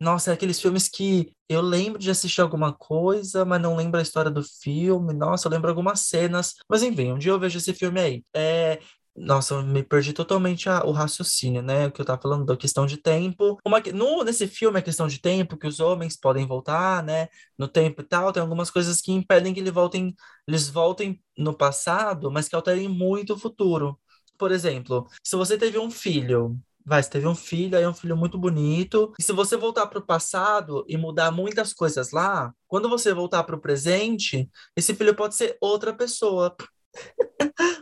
Nossa, 0.00 0.30
é 0.30 0.34
aqueles 0.34 0.60
filmes 0.60 0.88
que 0.88 1.32
eu 1.48 1.60
lembro 1.60 1.98
de 1.98 2.08
assistir 2.10 2.40
alguma 2.40 2.72
coisa, 2.72 3.44
mas 3.44 3.60
não 3.60 3.74
lembro 3.74 3.98
a 3.98 4.02
história 4.02 4.30
do 4.30 4.44
filme. 4.44 5.12
Nossa, 5.12 5.48
eu 5.48 5.52
lembro 5.52 5.68
algumas 5.68 6.00
cenas. 6.02 6.54
Mas 6.68 6.82
enfim, 6.84 7.10
um 7.12 7.18
dia 7.18 7.32
eu 7.32 7.38
vejo 7.40 7.58
esse 7.58 7.74
filme 7.74 8.00
aí. 8.00 8.24
É, 8.34 8.78
nossa, 9.20 9.54
eu 9.54 9.62
me 9.62 9.82
perdi 9.82 10.12
totalmente 10.12 10.68
a- 10.68 10.84
o 10.84 10.92
raciocínio, 10.92 11.62
né? 11.62 11.86
O 11.86 11.92
que 11.92 12.00
eu 12.00 12.04
tava 12.04 12.20
falando 12.20 12.44
da 12.46 12.56
questão 12.56 12.86
de 12.86 12.96
tempo. 12.96 13.58
Uma, 13.66 13.80
no, 13.94 14.22
nesse 14.24 14.46
filme, 14.48 14.78
a 14.78 14.82
questão 14.82 15.06
de 15.08 15.20
tempo, 15.20 15.56
que 15.56 15.66
os 15.66 15.80
homens 15.80 16.16
podem 16.16 16.46
voltar, 16.46 17.02
né? 17.02 17.28
No 17.58 17.68
tempo 17.68 18.00
e 18.02 18.04
tal, 18.04 18.32
tem 18.32 18.40
algumas 18.42 18.70
coisas 18.70 19.00
que 19.00 19.12
impedem 19.12 19.52
que 19.54 19.60
ele 19.60 19.70
voltem, 19.70 20.14
eles 20.46 20.68
voltem 20.68 21.22
no 21.36 21.54
passado, 21.54 22.30
mas 22.30 22.48
que 22.48 22.54
alterem 22.56 22.88
muito 22.88 23.34
o 23.34 23.38
futuro. 23.38 23.98
Por 24.38 24.52
exemplo, 24.52 25.06
se 25.22 25.36
você 25.36 25.58
teve 25.58 25.78
um 25.78 25.90
filho, 25.90 26.56
vai, 26.84 27.02
você 27.02 27.10
teve 27.10 27.26
um 27.26 27.34
filho, 27.34 27.76
aí 27.76 27.84
é 27.84 27.88
um 27.88 27.94
filho 27.94 28.16
muito 28.16 28.38
bonito, 28.38 29.12
e 29.18 29.22
se 29.22 29.32
você 29.32 29.56
voltar 29.56 29.86
para 29.88 29.98
o 29.98 30.06
passado 30.06 30.84
e 30.88 30.96
mudar 30.96 31.30
muitas 31.32 31.72
coisas 31.72 32.12
lá, 32.12 32.52
quando 32.68 32.88
você 32.88 33.12
voltar 33.12 33.42
para 33.44 33.56
o 33.56 33.60
presente, 33.60 34.48
esse 34.76 34.94
filho 34.94 35.14
pode 35.14 35.34
ser 35.34 35.56
outra 35.60 35.92
pessoa. 35.92 36.54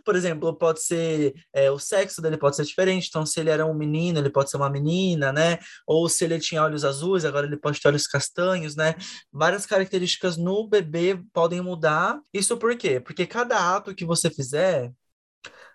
Por 0.05 0.14
exemplo, 0.16 0.57
pode 0.57 0.83
ser 0.83 1.35
é, 1.52 1.70
o 1.70 1.79
sexo 1.79 2.22
dele 2.22 2.37
pode 2.37 2.57
ser 2.57 2.64
diferente. 2.64 3.09
Então, 3.09 3.26
se 3.26 3.40
ele 3.40 3.50
era 3.50 3.66
um 3.66 3.74
menino, 3.74 4.18
ele 4.18 4.31
pode 4.31 4.50
ser 4.50 4.57
uma 4.57 4.70
menina, 4.70 5.33
né? 5.33 5.59
Ou 5.87 6.09
se 6.09 6.24
ele 6.24 6.38
tinha 6.38 6.62
olhos 6.62 6.85
azuis, 6.85 7.24
agora 7.24 7.46
ele 7.46 7.57
pode 7.57 7.81
ter 7.81 7.88
olhos 7.88 8.07
castanhos, 8.07 8.76
né? 8.76 8.94
Várias 9.33 9.66
características 9.66 10.37
no 10.37 10.68
bebê 10.68 11.20
podem 11.33 11.61
mudar. 11.61 12.20
Isso 12.33 12.57
por 12.57 12.76
quê? 12.76 13.00
Porque 13.00 13.26
cada 13.26 13.76
ato 13.76 13.94
que 13.94 14.05
você 14.05 14.31
fizer 14.31 14.92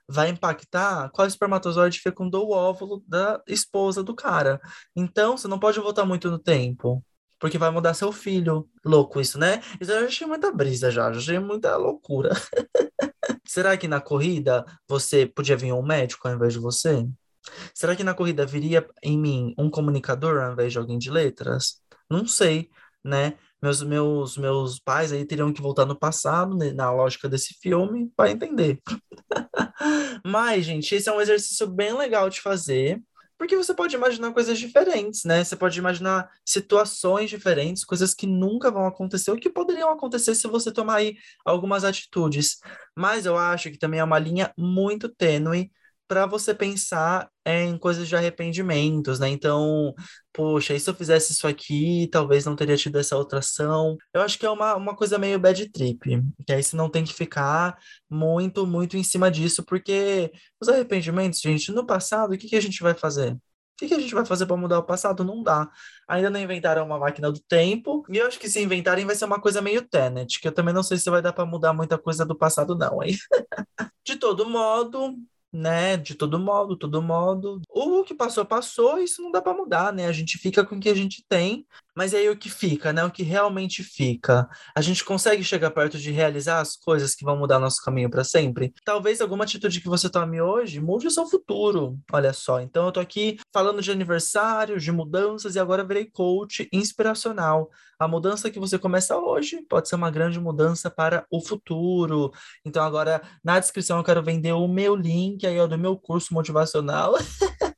vai 0.08 0.30
impactar 0.30 1.10
qual 1.12 1.28
espermatozoide 1.28 2.00
fecundou 2.00 2.50
o 2.50 2.52
óvulo 2.52 3.04
da 3.08 3.42
esposa 3.48 4.04
do 4.04 4.16
cara. 4.16 4.60
Então, 4.96 5.38
você 5.38 5.48
não 5.48 5.60
pode 5.60 5.80
voltar 5.80 6.06
muito 6.06 6.30
no 6.30 6.40
tempo. 6.40 7.04
Porque 7.42 7.58
vai 7.58 7.72
mudar 7.72 7.96
seu 7.96 8.12
filho. 8.12 8.70
Louco 8.86 9.20
isso, 9.20 9.40
né? 9.40 9.62
Isso 9.82 9.92
eu 9.92 10.02
já 10.02 10.06
achei 10.06 10.28
muita 10.28 10.52
brisa 10.52 10.92
já, 10.92 11.12
já 11.12 11.18
achei 11.18 11.40
muita 11.40 11.76
loucura. 11.76 12.30
Será 13.46 13.76
que 13.76 13.88
na 13.88 14.00
corrida 14.00 14.64
você 14.88 15.26
podia 15.26 15.58
vir 15.58 15.74
um 15.74 15.82
médico 15.82 16.28
ao 16.28 16.36
invés 16.36 16.54
de 16.54 16.60
você? 16.60 17.06
Será 17.74 17.96
que 17.96 18.04
na 18.04 18.14
corrida 18.14 18.46
viria 18.46 18.88
em 19.04 19.18
mim 19.18 19.56
um 19.58 19.70
comunicador 19.70 20.40
ao 20.40 20.54
invés 20.54 20.72
de 20.72 20.78
alguém 20.78 21.00
de 21.00 21.10
letras? 21.10 21.82
Não 22.08 22.28
sei, 22.28 22.70
né? 23.04 23.34
Meus, 23.62 23.82
meus, 23.82 24.38
meus 24.38 24.80
pais 24.80 25.12
aí 25.12 25.26
teriam 25.26 25.52
que 25.52 25.62
voltar 25.62 25.86
no 25.86 25.98
passado, 25.98 26.56
né, 26.56 26.72
na 26.74 26.92
lógica 26.92 27.30
desse 27.30 27.56
filme, 27.60 28.12
para 28.16 28.32
entender. 28.32 28.80
Mas, 30.26 30.66
gente, 30.66 30.94
esse 30.96 31.10
é 31.10 31.12
um 31.12 31.22
exercício 31.22 31.68
bem 31.68 31.96
legal 31.96 32.30
de 32.30 32.42
fazer, 32.42 33.02
porque 33.42 33.58
você 33.58 33.74
pode 33.74 33.96
imaginar 33.96 34.32
coisas 34.34 34.60
diferentes, 34.60 35.24
né? 35.24 35.44
Você 35.44 35.56
pode 35.56 35.80
imaginar 35.80 36.30
situações 36.46 37.28
diferentes, 37.28 37.84
coisas 37.84 38.14
que 38.14 38.28
nunca 38.28 38.70
vão 38.70 38.86
acontecer, 38.86 39.32
ou 39.32 39.38
que 39.38 39.50
poderiam 39.50 39.90
acontecer 39.90 40.36
se 40.36 40.48
você 40.48 40.72
tomar 40.72 40.98
aí 40.98 41.16
algumas 41.44 41.84
atitudes. 41.84 42.60
Mas 42.96 43.26
eu 43.26 43.36
acho 43.36 43.72
que 43.72 43.80
também 43.80 44.00
é 44.00 44.04
uma 44.04 44.20
linha 44.20 44.54
muito 44.56 45.10
tênue 45.10 45.72
para 46.12 46.26
você 46.26 46.54
pensar 46.54 47.30
em 47.46 47.78
coisas 47.78 48.06
de 48.06 48.18
arrependimentos, 48.18 49.18
né? 49.18 49.30
Então, 49.30 49.94
poxa, 50.34 50.74
e 50.74 50.80
se 50.80 50.90
eu 50.90 50.94
fizesse 50.94 51.32
isso 51.32 51.48
aqui, 51.48 52.10
talvez 52.12 52.44
não 52.44 52.54
teria 52.54 52.76
tido 52.76 53.00
essa 53.00 53.16
outra 53.16 53.40
ação. 53.40 53.96
Eu 54.14 54.20
acho 54.20 54.38
que 54.38 54.46
é 54.46 54.50
uma, 54.50 54.76
uma 54.76 54.94
coisa 54.94 55.18
meio 55.18 55.40
bad 55.40 55.72
trip, 55.72 56.22
que 56.46 56.52
aí 56.52 56.62
você 56.62 56.76
não 56.76 56.90
tem 56.90 57.06
que 57.06 57.14
ficar 57.14 57.78
muito, 58.10 58.68
muito 58.68 58.98
em 58.98 59.04
cima 59.06 59.32
disso, 59.32 59.64
porque 59.64 60.34
os 60.60 60.68
arrependimentos, 60.68 61.40
gente, 61.40 61.72
no 61.72 61.86
passado, 61.86 62.34
o 62.34 62.38
que 62.38 62.50
que 62.50 62.58
a 62.58 62.62
gente 62.62 62.84
vai 62.84 62.94
fazer? 62.94 63.32
O 63.32 63.40
que 63.78 63.88
que 63.88 63.94
a 63.94 64.00
gente 64.00 64.14
vai 64.14 64.26
fazer 64.26 64.46
para 64.46 64.58
mudar 64.58 64.80
o 64.80 64.84
passado? 64.84 65.24
Não 65.24 65.42
dá. 65.42 65.70
Ainda 66.10 66.30
não 66.30 66.42
inventaram 66.42 66.86
uma 66.86 67.00
máquina 67.00 67.32
do 67.32 67.40
tempo, 67.40 68.04
e 68.10 68.18
eu 68.18 68.28
acho 68.28 68.38
que 68.38 68.50
se 68.50 68.62
inventarem 68.62 69.06
vai 69.06 69.16
ser 69.16 69.24
uma 69.24 69.40
coisa 69.40 69.62
meio 69.62 69.88
Tenet, 69.88 70.42
que 70.42 70.48
eu 70.50 70.52
também 70.52 70.74
não 70.74 70.84
sei 70.84 70.98
se 70.98 71.10
vai 71.10 71.22
dar 71.22 71.32
para 71.32 71.46
mudar 71.46 71.72
muita 71.72 71.98
coisa 71.98 72.26
do 72.26 72.38
passado, 72.38 72.76
não, 72.76 73.02
hein? 73.02 73.16
De 74.06 74.16
todo 74.18 74.50
modo, 74.50 75.16
né? 75.52 75.98
De 75.98 76.16
todo 76.16 76.40
modo, 76.40 76.78
todo 76.78 77.02
modo. 77.02 77.62
O 77.70 78.04
que 78.04 78.14
passou, 78.14 78.46
passou, 78.46 79.00
isso 79.00 79.22
não 79.22 79.32
dá 79.32 79.42
para 79.42 79.54
mudar, 79.54 79.94
né? 79.94 80.08
A 80.08 80.12
gente 80.12 80.38
fica 80.38 80.66
com 80.66 80.76
o 80.76 80.80
que 80.80 80.90
a 80.90 80.96
gente 80.96 81.24
tem, 81.28 81.66
mas 81.96 82.14
aí 82.14 82.30
o 82.30 82.38
que 82.38 82.50
fica, 82.50 82.94
né? 82.94 83.04
O 83.04 83.12
que 83.12 83.24
realmente 83.24 83.84
fica. 83.84 84.48
A 84.76 84.82
gente 84.82 85.04
consegue 85.04 85.44
chegar 85.44 85.72
perto 85.72 85.98
de 85.98 86.12
realizar 86.12 86.60
as 86.60 86.76
coisas 86.76 87.14
que 87.16 87.26
vão 87.26 87.38
mudar 87.38 87.60
nosso 87.60 87.82
caminho 87.82 88.10
para 88.10 88.24
sempre? 88.24 88.74
Talvez 88.86 89.22
alguma 89.22 89.44
atitude 89.44 89.82
que 89.82 89.90
você 89.90 90.10
tome 90.10 90.42
hoje 90.42 90.80
mude 90.80 91.08
o 91.08 91.12
seu 91.12 91.28
futuro. 91.28 92.00
Olha 92.12 92.34
só. 92.34 92.62
Então 92.62 92.86
eu 92.86 92.92
tô 92.92 93.00
aqui 93.00 93.38
falando 93.54 93.82
de 93.82 93.92
aniversários, 93.92 94.84
de 94.84 94.92
mudanças 94.92 95.56
e 95.56 95.60
agora 95.60 95.84
virei 95.84 96.06
coach 96.06 96.68
inspiracional. 96.72 97.70
A 98.00 98.08
mudança 98.08 98.50
que 98.50 98.60
você 98.60 98.80
começa 98.80 99.18
hoje 99.18 99.62
pode 99.70 99.88
ser 99.88 99.96
uma 99.96 100.10
grande 100.10 100.40
mudança 100.40 100.90
para 100.90 101.26
o 101.30 101.40
futuro. 101.40 102.32
Então 102.66 102.84
agora 102.84 103.22
na 103.44 103.60
descrição 103.60 103.98
eu 103.98 104.04
quero 104.04 104.24
vender 104.24 104.54
o 104.54 104.68
meu 104.68 104.96
link 104.96 105.46
aí 105.46 105.60
ó, 105.60 105.68
do 105.68 105.78
meu 105.78 105.98
curso 105.98 106.34
motivacional. 106.34 107.14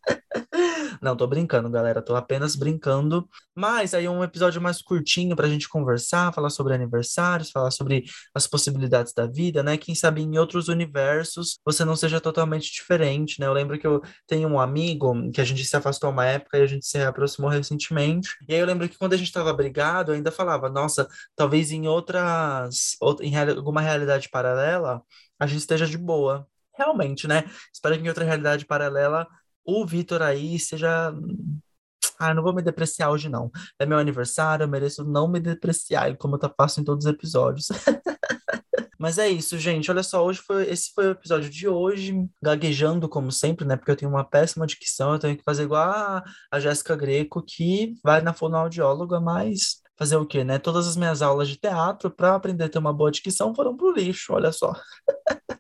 Não, 1.04 1.18
tô 1.18 1.28
brincando, 1.28 1.70
galera. 1.70 2.02
Tô 2.02 2.16
apenas 2.16 2.56
brincando. 2.56 3.28
Mas 3.54 3.94
aí 3.94 4.08
um 4.08 4.24
episódio 4.24 4.62
mais 4.62 4.82
curtinho 4.82 5.36
pra 5.36 5.50
gente 5.50 5.68
conversar, 5.68 6.34
falar 6.34 6.50
sobre 6.50 6.74
aniversários, 6.74 7.52
falar 7.52 7.72
sobre 7.72 8.06
as 8.34 8.48
possibilidades 8.48 9.14
da 9.14 9.28
vida, 9.28 9.62
né? 9.62 9.78
Quem 9.78 9.94
sabe 9.96 10.22
em 10.22 10.38
outros 10.38 10.70
universos 10.70 11.60
você 11.66 11.84
não 11.84 11.96
seja 11.98 12.22
totalmente 12.22 12.72
diferente, 12.72 13.38
né? 13.40 13.48
Eu 13.48 13.54
lembro 13.54 13.78
que 13.78 13.86
eu 13.86 14.02
tenho 14.26 14.48
um 14.48 14.58
amigo 14.60 15.30
que 15.32 15.42
a 15.42 15.44
gente 15.44 15.66
se 15.66 15.76
afastou 15.76 16.10
uma 16.10 16.26
época 16.26 16.58
e 16.58 16.62
a 16.62 16.68
gente 16.68 16.86
se 16.88 16.98
aproximou 17.00 17.50
recentemente. 17.50 18.30
E 18.48 18.54
aí 18.54 18.60
eu 18.62 18.66
lembro 18.66 18.88
que 18.88 18.98
quando 18.98 19.12
a 19.14 19.18
gente 19.18 19.32
tava 19.32 19.52
brigado, 19.54 20.12
eu 20.12 20.16
ainda 20.16 20.32
falava, 20.32 20.70
nossa, 20.70 21.06
talvez 21.36 21.72
em 21.72 21.86
outras, 21.88 22.96
out- 23.02 23.22
em 23.24 23.36
alguma 23.38 23.82
realidade 23.82 24.30
paralela, 24.30 25.02
a 25.40 25.46
gente 25.48 25.60
esteja 25.60 25.86
de 25.86 25.98
boa. 25.98 26.48
Realmente, 26.76 27.28
né? 27.28 27.44
Espero 27.72 27.96
que 27.98 28.04
em 28.04 28.08
outra 28.10 28.24
realidade 28.26 28.66
paralela 28.66 29.28
o 29.66 29.86
Vitor 29.86 30.22
aí 30.22 30.60
seja. 30.60 31.14
Ah, 32.20 32.34
não 32.34 32.44
vou 32.44 32.54
me 32.54 32.62
depreciar 32.62 33.10
hoje, 33.10 33.28
não. 33.30 33.52
É 33.80 33.86
meu 33.86 33.98
aniversário, 33.98 34.64
eu 34.64 34.68
mereço 34.68 35.04
não 35.04 35.28
me 35.28 35.40
depreciar, 35.40 36.16
como 36.18 36.38
eu 36.42 36.54
faço 36.56 36.80
em 36.80 36.84
todos 36.84 37.06
os 37.06 37.12
episódios. 37.12 37.68
Mas 39.04 39.18
é 39.18 39.28
isso, 39.28 39.58
gente. 39.58 39.92
Olha 39.92 40.02
só, 40.04 40.26
hoje 40.26 40.40
foi, 40.40 40.70
esse 40.70 40.94
foi 40.94 41.08
o 41.08 41.12
episódio 41.12 41.50
de 41.50 41.68
hoje, 41.68 42.26
gaguejando 42.42 43.10
como 43.10 43.34
sempre, 43.34 43.66
né? 43.66 43.76
Porque 43.76 43.92
eu 43.92 43.98
tenho 43.98 44.10
uma 44.10 44.24
péssima 44.24 44.66
dicção, 44.66 45.12
eu 45.14 45.20
tenho 45.20 45.38
que 45.38 45.44
fazer 45.44 45.64
igual 45.64 45.90
a, 45.90 46.24
a 46.50 46.60
Jéssica 46.60 46.96
Greco, 46.96 47.44
que 47.46 47.96
vai 48.02 48.22
na 48.22 48.34
fonoaudióloga, 48.34 49.20
mas 49.20 49.82
fazer 49.98 50.16
o 50.16 50.26
quê, 50.26 50.44
né? 50.44 50.58
Todas 50.58 50.88
as 50.88 50.96
minhas 50.96 51.22
aulas 51.22 51.50
de 51.50 51.58
teatro 51.58 52.10
para 52.10 52.36
aprender 52.36 52.64
a 52.64 52.70
ter 52.70 52.80
uma 52.80 52.94
boa 52.94 53.12
dicção 53.12 53.54
foram 53.54 53.76
pro 53.76 53.92
lixo, 53.92 54.32
olha 54.34 54.52
só. 54.54 54.74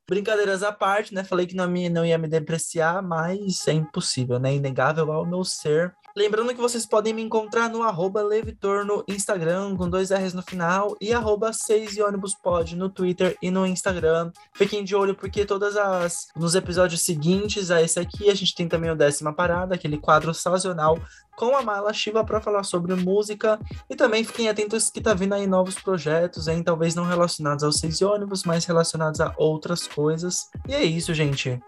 Brincadeiras 0.07 0.63
à 0.63 0.71
parte, 0.71 1.13
né? 1.13 1.23
Falei 1.23 1.47
que 1.47 1.55
não, 1.55 1.67
me, 1.67 1.89
não 1.89 2.05
ia 2.05 2.17
me 2.17 2.27
depreciar, 2.27 3.01
mas 3.01 3.67
é 3.67 3.73
impossível, 3.73 4.39
né? 4.39 4.55
Inegável 4.55 5.11
ao 5.11 5.25
meu 5.25 5.43
ser. 5.43 5.95
Lembrando 6.15 6.53
que 6.53 6.61
vocês 6.61 6.85
podem 6.85 7.11
me 7.11 7.23
encontrar 7.23 7.67
no 7.69 7.81
arroba 7.81 8.21
Levitor 8.21 8.85
no 8.85 9.03
Instagram, 9.07 9.75
com 9.75 9.89
dois 9.89 10.11
R's 10.11 10.35
no 10.35 10.43
final, 10.43 10.95
e 11.01 11.11
arroba 11.11 11.51
6 11.51 11.97
e 11.97 12.03
ônibus 12.03 12.35
pod 12.35 12.75
no 12.75 12.87
Twitter 12.87 13.35
e 13.41 13.49
no 13.49 13.65
Instagram. 13.65 14.31
Fiquem 14.53 14.83
de 14.83 14.95
olho, 14.95 15.15
porque 15.15 15.43
todas 15.43 15.75
as. 15.75 16.27
Nos 16.35 16.53
episódios 16.53 17.01
seguintes 17.01 17.71
a 17.71 17.81
esse 17.81 17.99
aqui, 17.99 18.29
a 18.29 18.35
gente 18.35 18.53
tem 18.53 18.67
também 18.67 18.91
o 18.91 18.95
Décima 18.95 19.33
Parada, 19.33 19.73
aquele 19.73 19.97
quadro 19.97 20.35
sazonal 20.35 20.99
com 21.35 21.57
a 21.57 21.63
Mala 21.63 21.91
Shiva 21.91 22.23
para 22.23 22.39
falar 22.39 22.63
sobre 22.63 22.93
música. 22.93 23.59
E 23.89 23.95
também 23.95 24.23
fiquem 24.23 24.49
atentos 24.49 24.91
que 24.91 25.01
tá 25.01 25.15
vindo 25.15 25.33
aí 25.33 25.47
novos 25.47 25.73
projetos, 25.73 26.47
hein? 26.47 26.61
Talvez 26.61 26.93
não 26.93 27.05
relacionados 27.05 27.63
aos 27.63 27.79
seis 27.79 28.03
ônibus, 28.03 28.43
mas 28.43 28.65
relacionados 28.65 29.19
a 29.19 29.33
outras 29.35 29.87
coisas. 29.87 30.47
E 30.67 30.75
é 30.75 30.83
isso, 30.83 31.11
gente. 31.11 31.59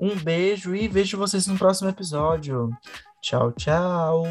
Um 0.00 0.16
beijo 0.16 0.74
e 0.74 0.88
vejo 0.88 1.18
vocês 1.18 1.46
no 1.46 1.58
próximo 1.58 1.90
episódio. 1.90 2.70
Tchau, 3.20 3.52
tchau. 3.52 4.24